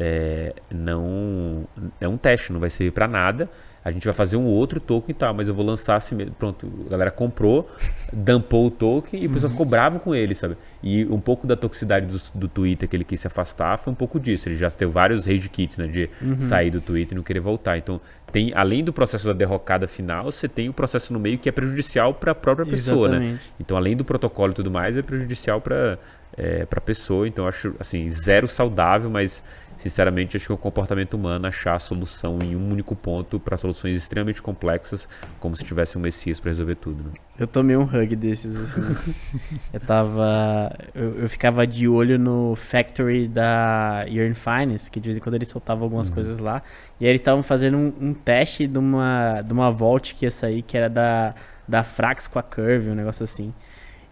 [0.00, 1.68] é, não
[2.00, 3.50] é um teste, não vai servir para nada.
[3.82, 6.34] A gente vai fazer um outro token e tal, mas eu vou lançar assim mesmo.
[6.34, 7.68] Pronto, a galera comprou,
[8.12, 9.52] dumpou o token e o pessoal uhum.
[9.52, 10.56] ficou bravo com ele, sabe?
[10.82, 13.96] E um pouco da toxicidade do, do Twitter que ele quis se afastar foi um
[13.96, 14.48] pouco disso.
[14.48, 15.86] Ele já teve vários rage kits, né?
[15.86, 16.38] De uhum.
[16.38, 17.78] sair do Twitter e não querer voltar.
[17.78, 21.48] Então, tem, além do processo da derrocada final, você tem o processo no meio que
[21.48, 23.16] é prejudicial para a própria pessoa, né?
[23.16, 23.32] Exatamente.
[23.32, 23.40] né?
[23.58, 25.98] Então, além do protocolo e tudo mais, é prejudicial para
[26.36, 27.26] é, para a pessoa.
[27.26, 29.42] Então, eu acho assim zero saudável, mas
[29.80, 33.56] sinceramente acho que é um comportamento humano achar a solução em um único ponto para
[33.56, 35.08] soluções extremamente complexas,
[35.38, 37.02] como se tivesse um Messias para resolver tudo.
[37.02, 37.10] Né?
[37.38, 39.58] Eu tomei um hug desses assim.
[39.72, 45.16] eu tava, eu, eu, ficava de olho no factory da Yearn Finance, porque de vez
[45.16, 46.14] em quando eles soltavam algumas uhum.
[46.14, 46.62] coisas lá,
[47.00, 50.30] e aí eles estavam fazendo um, um, teste de uma de uma Vault que ia
[50.30, 51.34] sair, que era da
[51.66, 53.54] da Frax com a Curve, um negócio assim.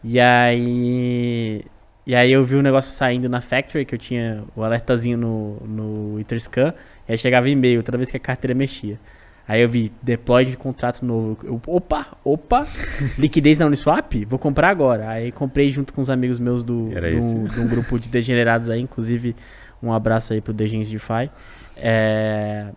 [0.02, 1.62] E aí
[2.08, 5.18] e aí eu vi o um negócio saindo na Factory, que eu tinha o alertazinho
[5.18, 6.72] no, no Etherscan,
[7.06, 8.98] e aí chegava e-mail toda vez que a carteira mexia.
[9.46, 11.36] Aí eu vi deploy de contrato novo.
[11.44, 12.66] Eu, opa, opa,
[13.18, 14.24] liquidez na Uniswap?
[14.24, 15.10] Vou comprar agora.
[15.10, 18.80] Aí comprei junto com os amigos meus do, do, de um grupo de degenerados aí,
[18.80, 19.36] inclusive
[19.82, 21.30] um abraço aí pro Degens DeFi.
[21.76, 22.68] É,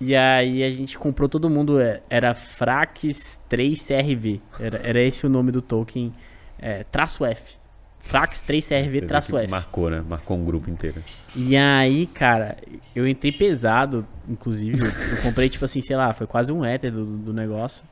[0.00, 5.28] e aí a gente comprou todo mundo, é, era Frax 3CRV, era, era esse o
[5.28, 6.14] nome do token,
[6.60, 7.57] é, traço F.
[8.08, 9.50] Frax 3CRV traço F.
[9.50, 10.02] Marcou, né?
[10.08, 11.04] Marcou um grupo inteiro.
[11.36, 12.56] E aí, cara,
[12.96, 14.80] eu entrei pesado, inclusive.
[14.80, 17.84] Eu, eu comprei, tipo assim, sei lá, foi quase um éter do, do negócio.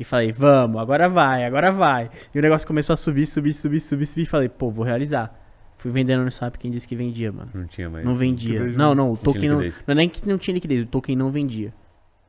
[0.00, 2.08] E falei, vamos, agora vai, agora vai.
[2.34, 4.22] E o negócio começou a subir, subir, subir, subir, subir.
[4.22, 5.38] E falei, pô, vou realizar.
[5.76, 7.50] Fui vendendo no SAP quem disse que vendia, mano.
[7.52, 8.06] Não tinha mais.
[8.06, 8.64] Não vendia.
[8.64, 9.60] Não, não, o token não.
[9.60, 11.74] Não é nem que não tinha liquidez, o token não vendia.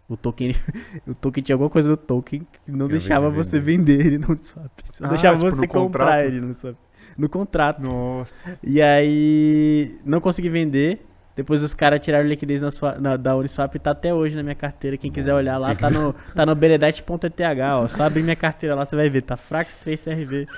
[0.10, 0.54] O token,
[1.08, 4.38] o token tinha alguma coisa no token que não eu deixava você vender ele no
[4.38, 4.72] swap.
[4.84, 6.26] Só ah, deixava tipo, você comprar contrato?
[6.26, 6.76] ele no swap
[7.18, 7.82] no contrato.
[7.82, 8.60] Nossa.
[8.64, 11.06] E aí não consegui vender.
[11.40, 14.44] Depois os caras tiraram liquidez na sua, na, da Uniswap e tá até hoje na
[14.44, 14.98] minha carteira.
[14.98, 17.88] Quem quiser olhar lá, tá no, tá no benedete.eth, ó.
[17.88, 19.22] Só abrir minha carteira lá, você vai ver.
[19.22, 20.50] Tá Frax3CRV,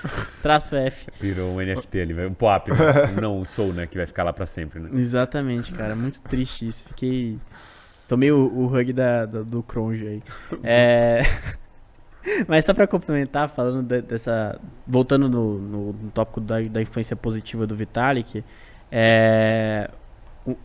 [0.42, 1.06] traço F.
[1.20, 2.78] Virou um NFT ali, um POAP, né?
[3.22, 3.86] não um Soul, né?
[3.86, 4.90] Que vai ficar lá pra sempre, né?
[4.94, 5.96] Exatamente, cara.
[5.96, 6.86] Muito triste isso.
[6.86, 7.38] Fiquei...
[8.08, 10.24] Tomei o, o hug da, do, do Cronge aí.
[10.64, 11.22] É...
[12.48, 14.60] Mas só para complementar, falando de, dessa.
[14.88, 18.44] Voltando no, no, no tópico da, da, influência positiva do Vitalik,
[18.92, 19.90] é,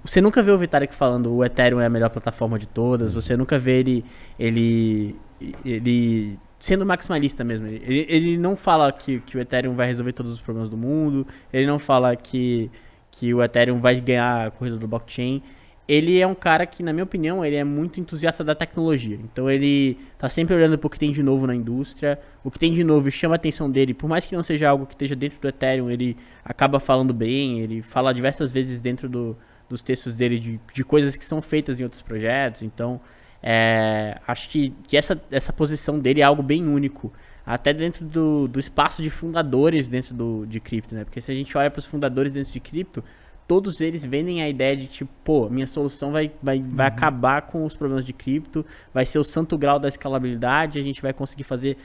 [0.04, 3.36] você nunca vê o Vitalik falando o Ethereum é a melhor plataforma de todas, você
[3.36, 4.04] nunca vê ele,
[4.38, 5.16] ele,
[5.64, 7.66] ele sendo maximalista mesmo.
[7.66, 11.26] Ele, ele não fala que, que o Ethereum vai resolver todos os problemas do mundo,
[11.52, 12.70] ele não fala que,
[13.10, 15.42] que o Ethereum vai ganhar a corrida do blockchain
[15.88, 19.18] ele é um cara que, na minha opinião, ele é muito entusiasta da tecnologia.
[19.22, 22.58] Então ele tá sempre olhando para o que tem de novo na indústria, o que
[22.58, 25.14] tem de novo chama a atenção dele, por mais que não seja algo que esteja
[25.14, 29.36] dentro do Ethereum, ele acaba falando bem, ele fala diversas vezes dentro do,
[29.68, 32.62] dos textos dele de, de coisas que são feitas em outros projetos.
[32.62, 33.00] Então,
[33.42, 37.12] é, acho que, que essa, essa posição dele é algo bem único.
[37.44, 41.04] Até dentro do, do espaço de fundadores dentro do, de cripto, né?
[41.04, 43.04] Porque se a gente olha para os fundadores dentro de cripto,
[43.46, 46.70] todos eles vendem a ideia de tipo, pô, minha solução vai, vai, uhum.
[46.74, 50.82] vai acabar com os problemas de cripto, vai ser o santo grau da escalabilidade, a
[50.82, 51.76] gente vai conseguir fazer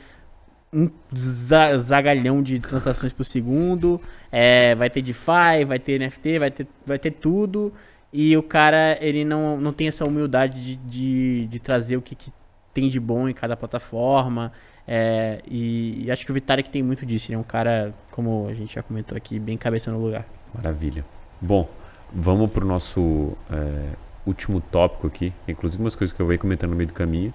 [0.73, 3.99] um zagalhão de transações por segundo,
[4.31, 7.73] é, vai ter DeFi, vai ter NFT, vai ter, vai ter tudo,
[8.11, 12.15] e o cara, ele não, não tem essa humildade de, de, de trazer o que,
[12.15, 12.31] que
[12.73, 14.51] tem de bom em cada plataforma,
[14.87, 18.47] é, e, e, acho que o Vitalik tem muito disso, ele é um cara, como
[18.47, 20.25] a gente já comentou aqui, bem cabeça no lugar.
[20.53, 21.05] Maravilha.
[21.41, 21.67] Bom,
[22.13, 26.27] vamos para o nosso é, último tópico aqui, que é inclusive umas coisas que eu
[26.27, 27.33] vou comentando no meio do caminho,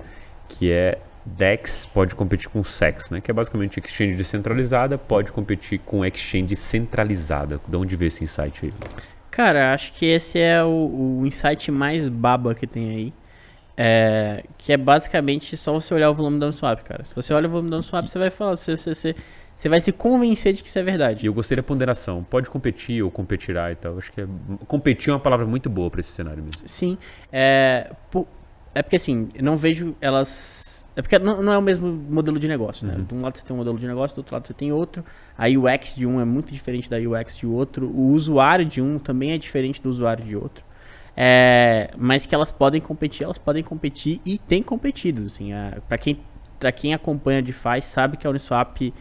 [0.48, 3.20] que é DEX pode competir com SEX, né?
[3.20, 7.60] que é basicamente exchange descentralizada, pode competir com exchange centralizada.
[7.66, 8.72] De onde veio esse insight aí?
[9.30, 13.12] Cara, acho que esse é o, o insight mais baba que tem aí.
[13.76, 17.04] É, que é basicamente só você olhar o volume da Uniswap, cara.
[17.04, 19.14] Se você olha o volume da Uniswap, você vai falar, você, você, você,
[19.54, 21.24] você vai se convencer de que isso é verdade.
[21.24, 22.24] E eu gostei da ponderação.
[22.24, 23.98] Pode competir ou competirá e tal.
[23.98, 24.26] Acho que é...
[24.66, 26.62] competir é uma palavra muito boa para esse cenário mesmo.
[26.64, 26.96] Sim.
[27.30, 27.90] É,
[28.74, 30.86] é porque assim, eu não vejo elas.
[30.96, 32.94] É porque não, não é o mesmo modelo de negócio, né?
[32.96, 33.04] Uhum.
[33.04, 35.04] De um lado você tem um modelo de negócio, do outro lado você tem outro.
[35.36, 37.88] A UX de um é muito diferente da UX de outro.
[37.90, 40.64] O usuário de um também é diferente do usuário de outro.
[41.16, 45.22] É, mas que elas podem competir, elas podem competir e têm competido.
[45.22, 46.20] Assim, é, para quem,
[46.74, 48.92] quem acompanha DeFi sabe que a Uniswap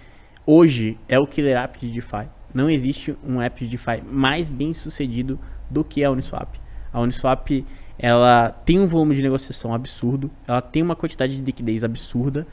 [0.45, 2.29] hoje é o killer app de DeFi.
[2.53, 5.37] Não existe um app de DeFi mais bem sucedido
[5.69, 6.55] do que a Uniswap.
[6.93, 7.65] A Uniswap
[7.97, 12.45] ela tem um volume de negociação absurdo, ela tem uma quantidade de liquidez absurda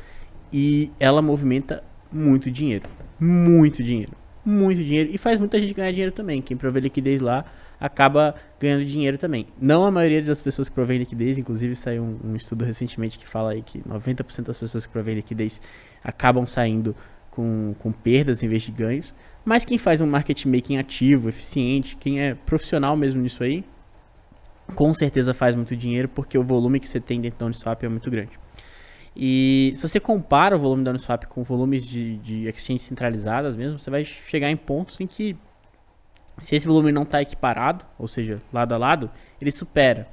[0.53, 2.89] e ela movimenta muito dinheiro.
[3.19, 4.13] Muito dinheiro.
[4.45, 5.11] Muito dinheiro.
[5.13, 6.43] E faz muita gente ganhar dinheiro também.
[6.43, 7.45] Quem provê liquidez lá
[7.83, 9.49] acaba ganhando dinheiro também.
[9.61, 13.29] Não a maioria das pessoas que provém liquidez, inclusive saiu um, um estudo recentemente que
[13.29, 15.61] fala aí que 90% das pessoas que provém liquidez
[16.05, 16.95] acabam saindo
[17.29, 19.13] com, com perdas em vez de ganhos.
[19.45, 23.65] Mas quem faz um market making ativo, eficiente, quem é profissional mesmo nisso aí,
[24.77, 27.89] com certeza faz muito dinheiro porque o volume que você tem dentro da Uniswap é
[27.89, 28.39] muito grande.
[29.17, 33.77] E se você compara o volume da Uniswap com volumes de, de exchanges centralizadas mesmo,
[33.77, 35.37] você vai chegar em pontos em que
[36.43, 39.09] Se esse volume não está equiparado, ou seja, lado a lado,
[39.41, 40.09] ele supera.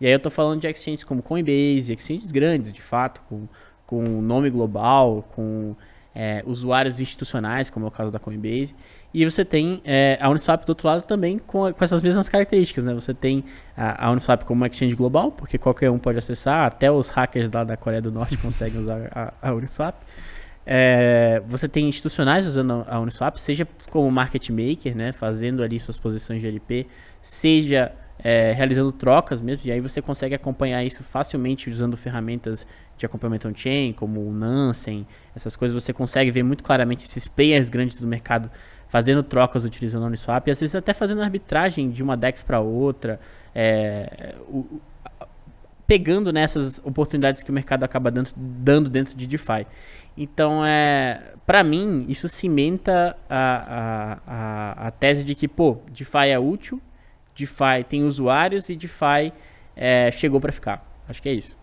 [0.00, 3.46] E aí eu estou falando de exchanges como Coinbase, exchanges grandes, de fato, com,
[3.86, 5.76] com nome global, com
[6.14, 8.74] é, usuários institucionais, como é o caso da Coinbase.
[9.12, 12.82] E você tem é, a Uniswap do outro lado também com, com essas mesmas características.
[12.82, 12.94] Né?
[12.94, 13.44] Você tem
[13.76, 17.50] a, a, Uniswap como uma exchange global, porque qualquer um pode acessar, até os hackers
[17.50, 19.96] lá da Coreia do Norte conseguem usar a, a Uniswap.
[20.66, 25.98] É, você tem institucionais usando a Uniswap, seja como market maker, né, fazendo ali suas
[25.98, 26.86] posições de LP,
[27.20, 33.04] seja é, realizando trocas mesmo, e aí você consegue acompanhar isso facilmente usando ferramentas de
[33.04, 38.00] acompanhamento on-chain, como o Nansen, essas coisas, você consegue ver muito claramente esses players grandes
[38.00, 38.50] do mercado
[38.88, 42.60] fazendo trocas utilizando a Uniswap, e às vezes até fazendo arbitragem de uma DEX para
[42.60, 43.20] outra,
[43.54, 44.80] é, o,
[45.86, 49.66] pegando nessas oportunidades que o mercado acaba dando, dando dentro de DeFi.
[50.16, 56.28] Então, é, para mim, isso cimenta a, a, a, a, tese de que, pô, DeFi
[56.30, 56.80] é útil,
[57.34, 59.32] DeFi tem usuários e DeFi
[59.76, 60.86] é, chegou para ficar.
[61.08, 61.58] Acho que é isso.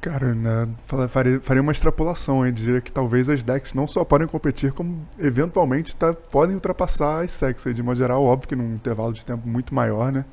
[0.00, 0.68] Cara, né,
[1.08, 5.96] faria, uma extrapolação aí, diria que talvez as decks não só podem competir, como eventualmente
[5.96, 9.48] tá, podem ultrapassar as sex aí, de modo geral, óbvio que num intervalo de tempo
[9.48, 10.24] muito maior, né?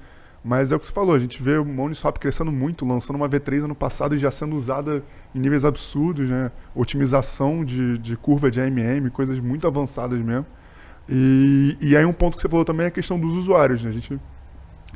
[0.44, 3.30] Mas é o que você falou, a gente vê o Uniswap crescendo muito, lançando uma
[3.30, 5.02] V3 ano passado e já sendo usada
[5.34, 6.52] em níveis absurdos, né?
[6.76, 10.46] Otimização de, de curva de AMM, coisas muito avançadas mesmo.
[11.08, 13.90] E, e aí um ponto que você falou também é a questão dos usuários, né?
[13.90, 14.20] A gente,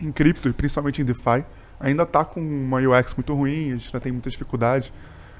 [0.02, 1.46] em cripto, e principalmente em DeFi,
[1.80, 4.94] ainda está com uma UX muito ruim, a gente ainda tem muita dificuldade.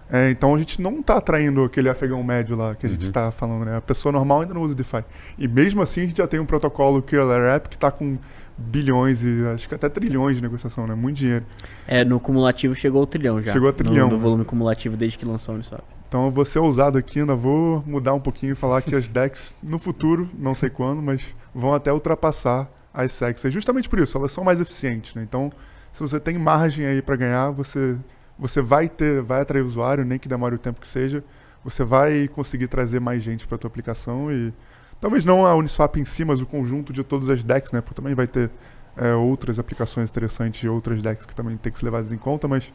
[0.10, 3.26] É, então a gente não está atraindo aquele afegão médio lá que a gente está
[3.26, 3.32] uhum.
[3.34, 3.76] falando, né?
[3.76, 5.04] A pessoa normal ainda não usa DeFi.
[5.38, 8.18] E mesmo assim a gente já tem um protocolo Killer App que está com
[8.58, 10.96] bilhões e acho que até trilhões de negociação, né?
[10.96, 11.46] Muito dinheiro.
[11.88, 13.52] É, no cumulativo chegou ao trilhão já.
[13.52, 14.08] Chegou a trilhão.
[14.08, 15.84] No, no volume cumulativo desde que lançou o Uniswap.
[16.08, 19.10] Então eu vou ser ousado aqui, ainda vou mudar um pouquinho e falar que as
[19.10, 21.22] DEX no futuro, não sei quando, mas
[21.54, 23.46] vão até ultrapassar as SEX.
[23.46, 25.22] É justamente por isso, elas são mais eficientes, né?
[25.22, 25.52] Então
[25.98, 27.98] se você tem margem aí para ganhar, você,
[28.38, 31.24] você vai ter, vai atrair usuário, nem que demore o tempo que seja,
[31.64, 34.54] você vai conseguir trazer mais gente para a tua aplicação e
[35.00, 37.82] talvez não a Uniswap em si, mas o conjunto de todas as decks, né?
[37.82, 38.52] Porque também vai ter
[38.96, 42.48] é, outras aplicações interessantes e outras decks que também tem que ser levadas em conta,
[42.48, 42.72] mas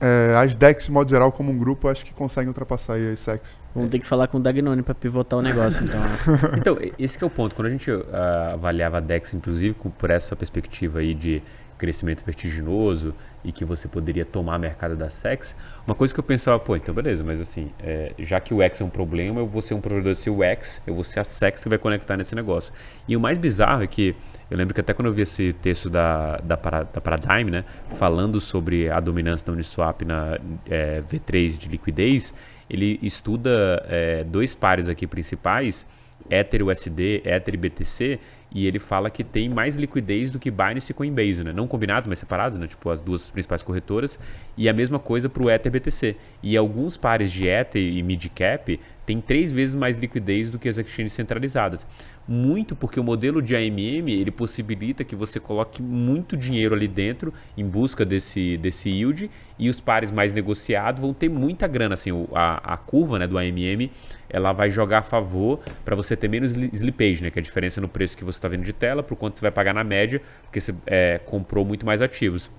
[0.00, 3.20] é, as decks, de modo geral, como um grupo, acho que conseguem ultrapassar aí as
[3.20, 3.58] sex.
[3.74, 6.00] Vamos ter que falar com o Dagnone para pivotar o negócio, então.
[6.58, 7.54] então, esse é o ponto.
[7.54, 8.04] Quando a gente uh,
[8.52, 11.42] avaliava a Dex, inclusive, por essa perspectiva aí de
[11.76, 13.14] crescimento vertiginoso
[13.44, 15.54] e que você poderia tomar mercado da SEX,
[15.86, 18.80] uma coisa que eu pensava, pô, então beleza, mas assim, é, já que o X
[18.80, 21.62] é um problema, eu vou ser um provedor desse UX, eu vou ser a SEX
[21.62, 22.72] que vai conectar nesse negócio.
[23.06, 24.16] E o mais bizarro é que,
[24.50, 27.64] eu lembro que até quando eu vi esse texto da, da, da Paradigm, né,
[27.96, 32.32] falando sobre a dominância da Uniswap na é, V3 de liquidez,
[32.68, 35.86] ele estuda é, dois pares aqui principais,
[36.30, 38.18] Ether USD, Ether BTC,
[38.54, 41.52] e ele fala que tem mais liquidez do que Binance e Coinbase, né?
[41.52, 42.68] Não combinados, mas separados, né?
[42.68, 44.18] Tipo as duas principais corretoras.
[44.56, 46.16] E a mesma coisa para o Ether BTC.
[46.40, 50.78] E alguns pares de Ether e Midcap têm três vezes mais liquidez do que as
[50.78, 51.86] exchanges centralizadas.
[52.26, 57.32] Muito porque o modelo de AMM ele possibilita que você coloque muito dinheiro ali dentro
[57.56, 61.94] em busca desse, desse yield e os pares mais negociados vão ter muita grana.
[61.94, 63.90] Assim, a, a curva né, do AMM
[64.28, 67.30] ela vai jogar a favor para você ter menos slippage, né?
[67.30, 69.38] Que é a diferença no preço que você está vendo de tela para o quanto
[69.38, 72.50] você vai pagar na média, porque você é, comprou muito mais ativos.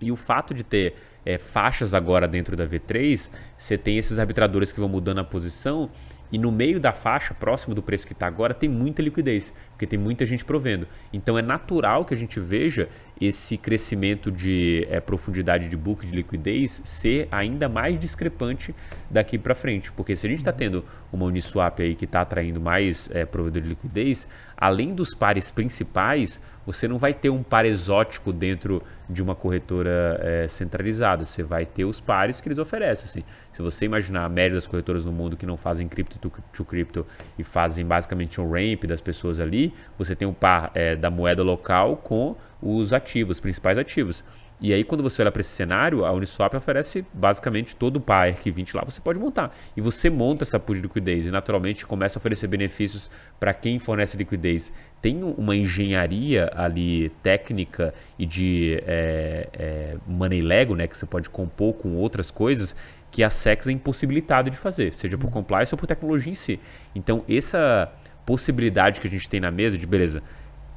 [0.00, 0.94] E o fato de ter
[1.26, 5.90] é, faixas agora dentro da V3, você tem esses arbitradores que vão mudando a posição
[6.30, 9.86] e no meio da faixa, próximo do preço que está agora, tem muita liquidez, porque
[9.86, 10.86] tem muita gente provendo.
[11.12, 12.88] Então é natural que a gente veja
[13.20, 18.74] esse crescimento de é, profundidade de book, de liquidez, ser ainda mais discrepante
[19.08, 19.92] daqui para frente.
[19.92, 23.62] Porque se a gente está tendo uma Uniswap aí que está atraindo mais é, provedor
[23.62, 29.22] de liquidez, além dos pares principais, você não vai ter um par exótico dentro de
[29.22, 31.24] uma corretora é, centralizada.
[31.24, 33.04] Você vai ter os pares que eles oferecem.
[33.04, 33.24] Assim.
[33.52, 37.06] Se você imaginar a média das corretoras no mundo que não fazem cripto to, to
[37.38, 41.42] e fazem basicamente um ramp das pessoas ali, você tem um par é, da moeda
[41.42, 44.24] local com os ativos, principais ativos.
[44.60, 48.32] E aí, quando você olha para esse cenário, a Uniswap oferece basicamente todo o par
[48.32, 49.54] que 20 lá, você pode montar.
[49.76, 53.78] E você monta essa pool de liquidez e naturalmente começa a oferecer benefícios para quem
[53.78, 54.72] fornece liquidez.
[55.02, 61.28] Tem uma engenharia ali técnica e de é, é, money Lego, né, que você pode
[61.28, 62.74] compor com outras coisas
[63.10, 66.58] que a SEX é impossibilitado de fazer, seja por compliance ou por tecnologia em si.
[66.94, 67.92] Então, essa
[68.26, 70.22] possibilidade que a gente tem na mesa de, beleza,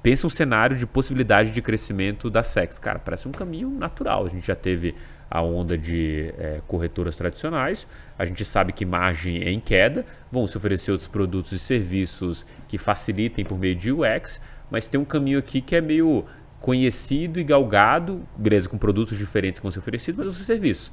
[0.01, 2.79] pensa um cenário de possibilidade de crescimento da SEX.
[2.79, 4.25] Cara, parece um caminho natural.
[4.25, 4.95] A gente já teve
[5.29, 7.87] a onda de é, corretoras tradicionais,
[8.17, 12.45] a gente sabe que margem é em queda, vão se oferecer outros produtos e serviços
[12.67, 14.41] que facilitem por meio de UX,
[14.71, 16.25] mas tem um caminho aqui que é meio
[16.59, 20.91] conhecido e galgado, beleza, com produtos diferentes que vão ser oferecidos, mas o seu serviço.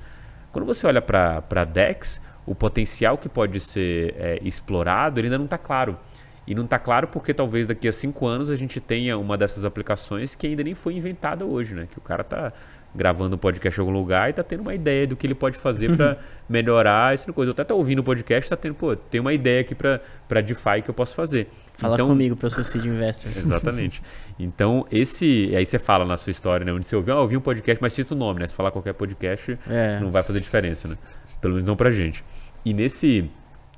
[0.52, 5.38] Quando você olha para a DEX, o potencial que pode ser é, explorado ele ainda
[5.38, 5.98] não está claro.
[6.46, 9.64] E não está claro porque talvez daqui a cinco anos a gente tenha uma dessas
[9.64, 11.88] aplicações que ainda nem foi inventada hoje, né?
[11.90, 12.52] Que o cara está
[12.94, 15.58] gravando um podcast em algum lugar e está tendo uma ideia do que ele pode
[15.58, 16.16] fazer para
[16.48, 17.50] melhorar essa coisa.
[17.50, 20.82] Eu até estou ouvindo o podcast, está tendo, pô, tem uma ideia aqui para DeFi
[20.82, 21.48] que eu posso fazer.
[21.74, 23.30] Fala então, comigo para eu ser seed investor.
[23.36, 24.02] Exatamente.
[24.38, 25.54] Então, esse.
[25.54, 26.72] Aí você fala na sua história, né?
[26.72, 28.46] Onde você ouviu, ah, ouvi um podcast, mas cita o nome, né?
[28.46, 30.00] Se falar qualquer podcast, é.
[30.00, 30.96] não vai fazer diferença, né?
[31.40, 32.24] Pelo menos não pra gente.
[32.64, 33.30] E nesse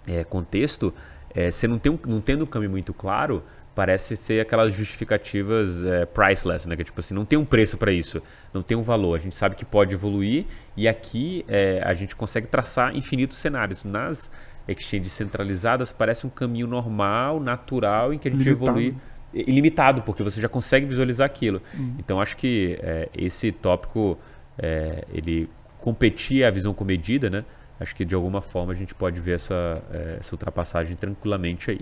[0.07, 0.95] é, contexto,
[1.35, 3.43] é, você não, tem um, não tendo um caminho muito claro,
[3.75, 6.77] parece ser aquelas justificativas é, priceless, né?
[6.77, 8.21] Que tipo assim, não tem um preço para isso,
[8.53, 9.15] não tem um valor.
[9.15, 13.85] A gente sabe que pode evoluir e aqui é, a gente consegue traçar infinitos cenários.
[13.85, 14.31] Nas
[14.67, 18.71] exchanges centralizadas parece um caminho normal, natural, em que a gente Limitado.
[18.71, 18.97] evolui
[19.33, 21.63] ilimitado, porque você já consegue visualizar aquilo.
[21.75, 21.95] Uhum.
[21.99, 24.19] Então acho que é, esse tópico
[24.59, 25.49] é, ele
[25.79, 27.45] competir a visão comedida, né?
[27.81, 31.81] Acho que de alguma forma a gente pode ver essa, é, essa ultrapassagem tranquilamente aí.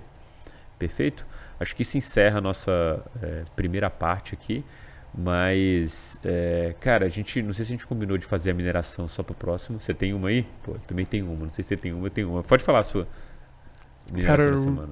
[0.79, 1.27] Perfeito?
[1.59, 4.65] Acho que isso encerra a nossa é, primeira parte aqui.
[5.17, 9.09] Mas, é, cara, a gente não sei se a gente combinou de fazer a mineração
[9.09, 9.81] só para o próximo.
[9.81, 10.47] Você tem uma aí?
[10.63, 11.47] Pô, também tem uma.
[11.47, 12.43] Não sei se você tem uma, eu tenho uma.
[12.43, 13.09] Pode falar a sua.
[14.25, 14.89] Cara, eu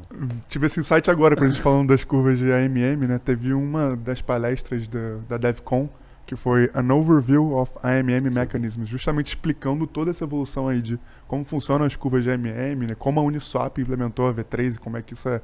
[0.48, 3.18] tive esse insight agora, quando a gente falando das curvas de AMM, né?
[3.18, 5.88] Teve uma das palestras da, da DevCon,
[6.26, 8.38] que foi An Overview of AMM Sim.
[8.38, 10.98] Mechanisms, justamente explicando toda essa evolução aí de
[11.28, 12.94] como funcionam as curvas de AMM, né?
[12.98, 15.40] Como a Uniswap implementou a V3 e como é que isso é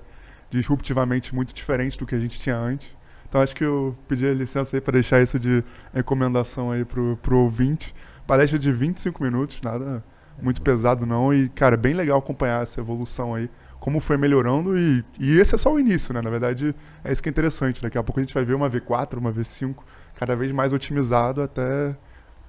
[0.51, 2.95] disruptivamente muito diferente do que a gente tinha antes.
[3.29, 5.63] Então acho que eu pedi licença aí para deixar isso de
[5.95, 7.95] recomendação aí pro, pro ouvinte.
[8.27, 10.03] Palestra de 25 minutos, nada
[10.43, 11.33] muito pesado não.
[11.33, 14.77] E, cara, bem legal acompanhar essa evolução aí, como foi melhorando.
[14.77, 16.21] E, e esse é só o início, né?
[16.21, 16.75] Na verdade,
[17.05, 17.81] é isso que é interessante.
[17.81, 19.77] Daqui a pouco a gente vai ver uma V4, uma V5,
[20.21, 21.97] cada vez mais otimizado até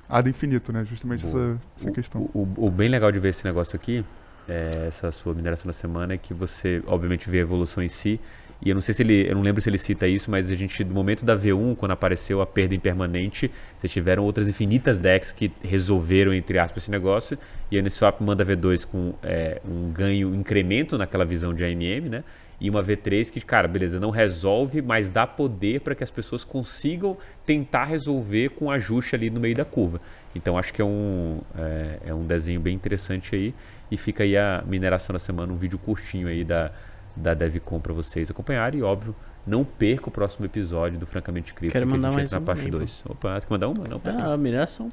[0.10, 0.84] ad infinito, né?
[0.84, 2.30] Justamente essa, essa questão.
[2.34, 4.04] O, o, o, bem legal de ver esse negócio aqui,
[4.46, 8.20] é, essa sua mineração da semana, é que você, obviamente, vê a evolução em si
[8.64, 10.54] e eu não sei se ele, eu não lembro se ele cita isso, mas a
[10.54, 15.32] gente, no momento da V1, quando apareceu a perda impermanente, vocês tiveram outras infinitas decks
[15.32, 17.40] que resolveram, entre aspas, esse negócio.
[17.72, 22.10] E a Uniswap manda V2 com é, um ganho, um incremento naquela visão de AMM,
[22.10, 22.24] né?
[22.62, 26.46] E uma V3 que, cara, beleza, não resolve, mas dá poder para que as pessoas
[26.46, 30.00] consigam tentar resolver com ajuste ali no meio da curva.
[30.36, 33.56] Então acho que é um, é, é um desenho bem interessante aí.
[33.90, 36.72] E fica aí a mineração da semana, um vídeo curtinho aí da
[37.16, 38.80] da DevCon para vocês acompanharem.
[38.80, 42.28] E, óbvio, não perca o próximo episódio do Francamente Cripto, Quero mandar que a gente
[42.28, 43.04] entra na parte 2.
[43.10, 43.84] Opa, quer mandar uma?
[43.88, 44.38] Não, Ah.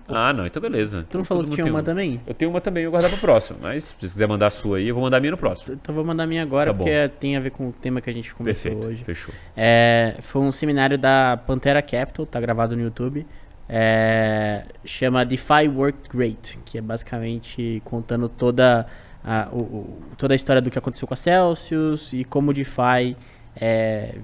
[0.07, 0.14] Pô.
[0.14, 1.07] Ah, não, então beleza.
[1.11, 2.20] Tu não falou que tinha uma também?
[2.26, 3.59] Eu tenho uma também, eu vou guardar pro próximo.
[3.61, 5.74] Mas se você quiser mandar a sua aí, eu vou mandar a minha no próximo.
[5.74, 7.14] Então vou mandar a minha agora, tá porque bom.
[7.20, 9.05] tem a ver com o tema que a gente conversou Perfeito, hoje.
[9.05, 9.34] fechou.
[9.57, 13.26] É, foi um seminário da Pantera Capital, tá gravado no YouTube.
[13.68, 18.86] É, chama DeFi Worked Great, que é basicamente contando toda
[19.22, 22.55] a, o, o, toda a história do que aconteceu com a Celsius e como o
[22.55, 23.14] DeFi
[23.61, 24.15] é,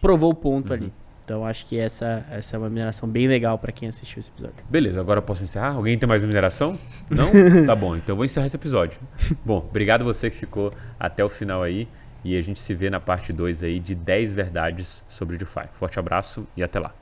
[0.00, 0.76] provou o ponto uhum.
[0.76, 0.92] ali.
[1.24, 4.56] Então acho que essa, essa é uma mineração bem legal para quem assistiu esse episódio.
[4.68, 5.72] Beleza, agora posso encerrar?
[5.72, 6.78] Alguém tem mais uma mineração?
[7.08, 7.30] Não?
[7.66, 9.00] tá bom, então eu vou encerrar esse episódio.
[9.44, 11.88] Bom, obrigado você que ficou até o final aí
[12.22, 15.68] e a gente se vê na parte 2 aí de 10 verdades sobre o DeFi.
[15.72, 16.94] Forte abraço e até lá.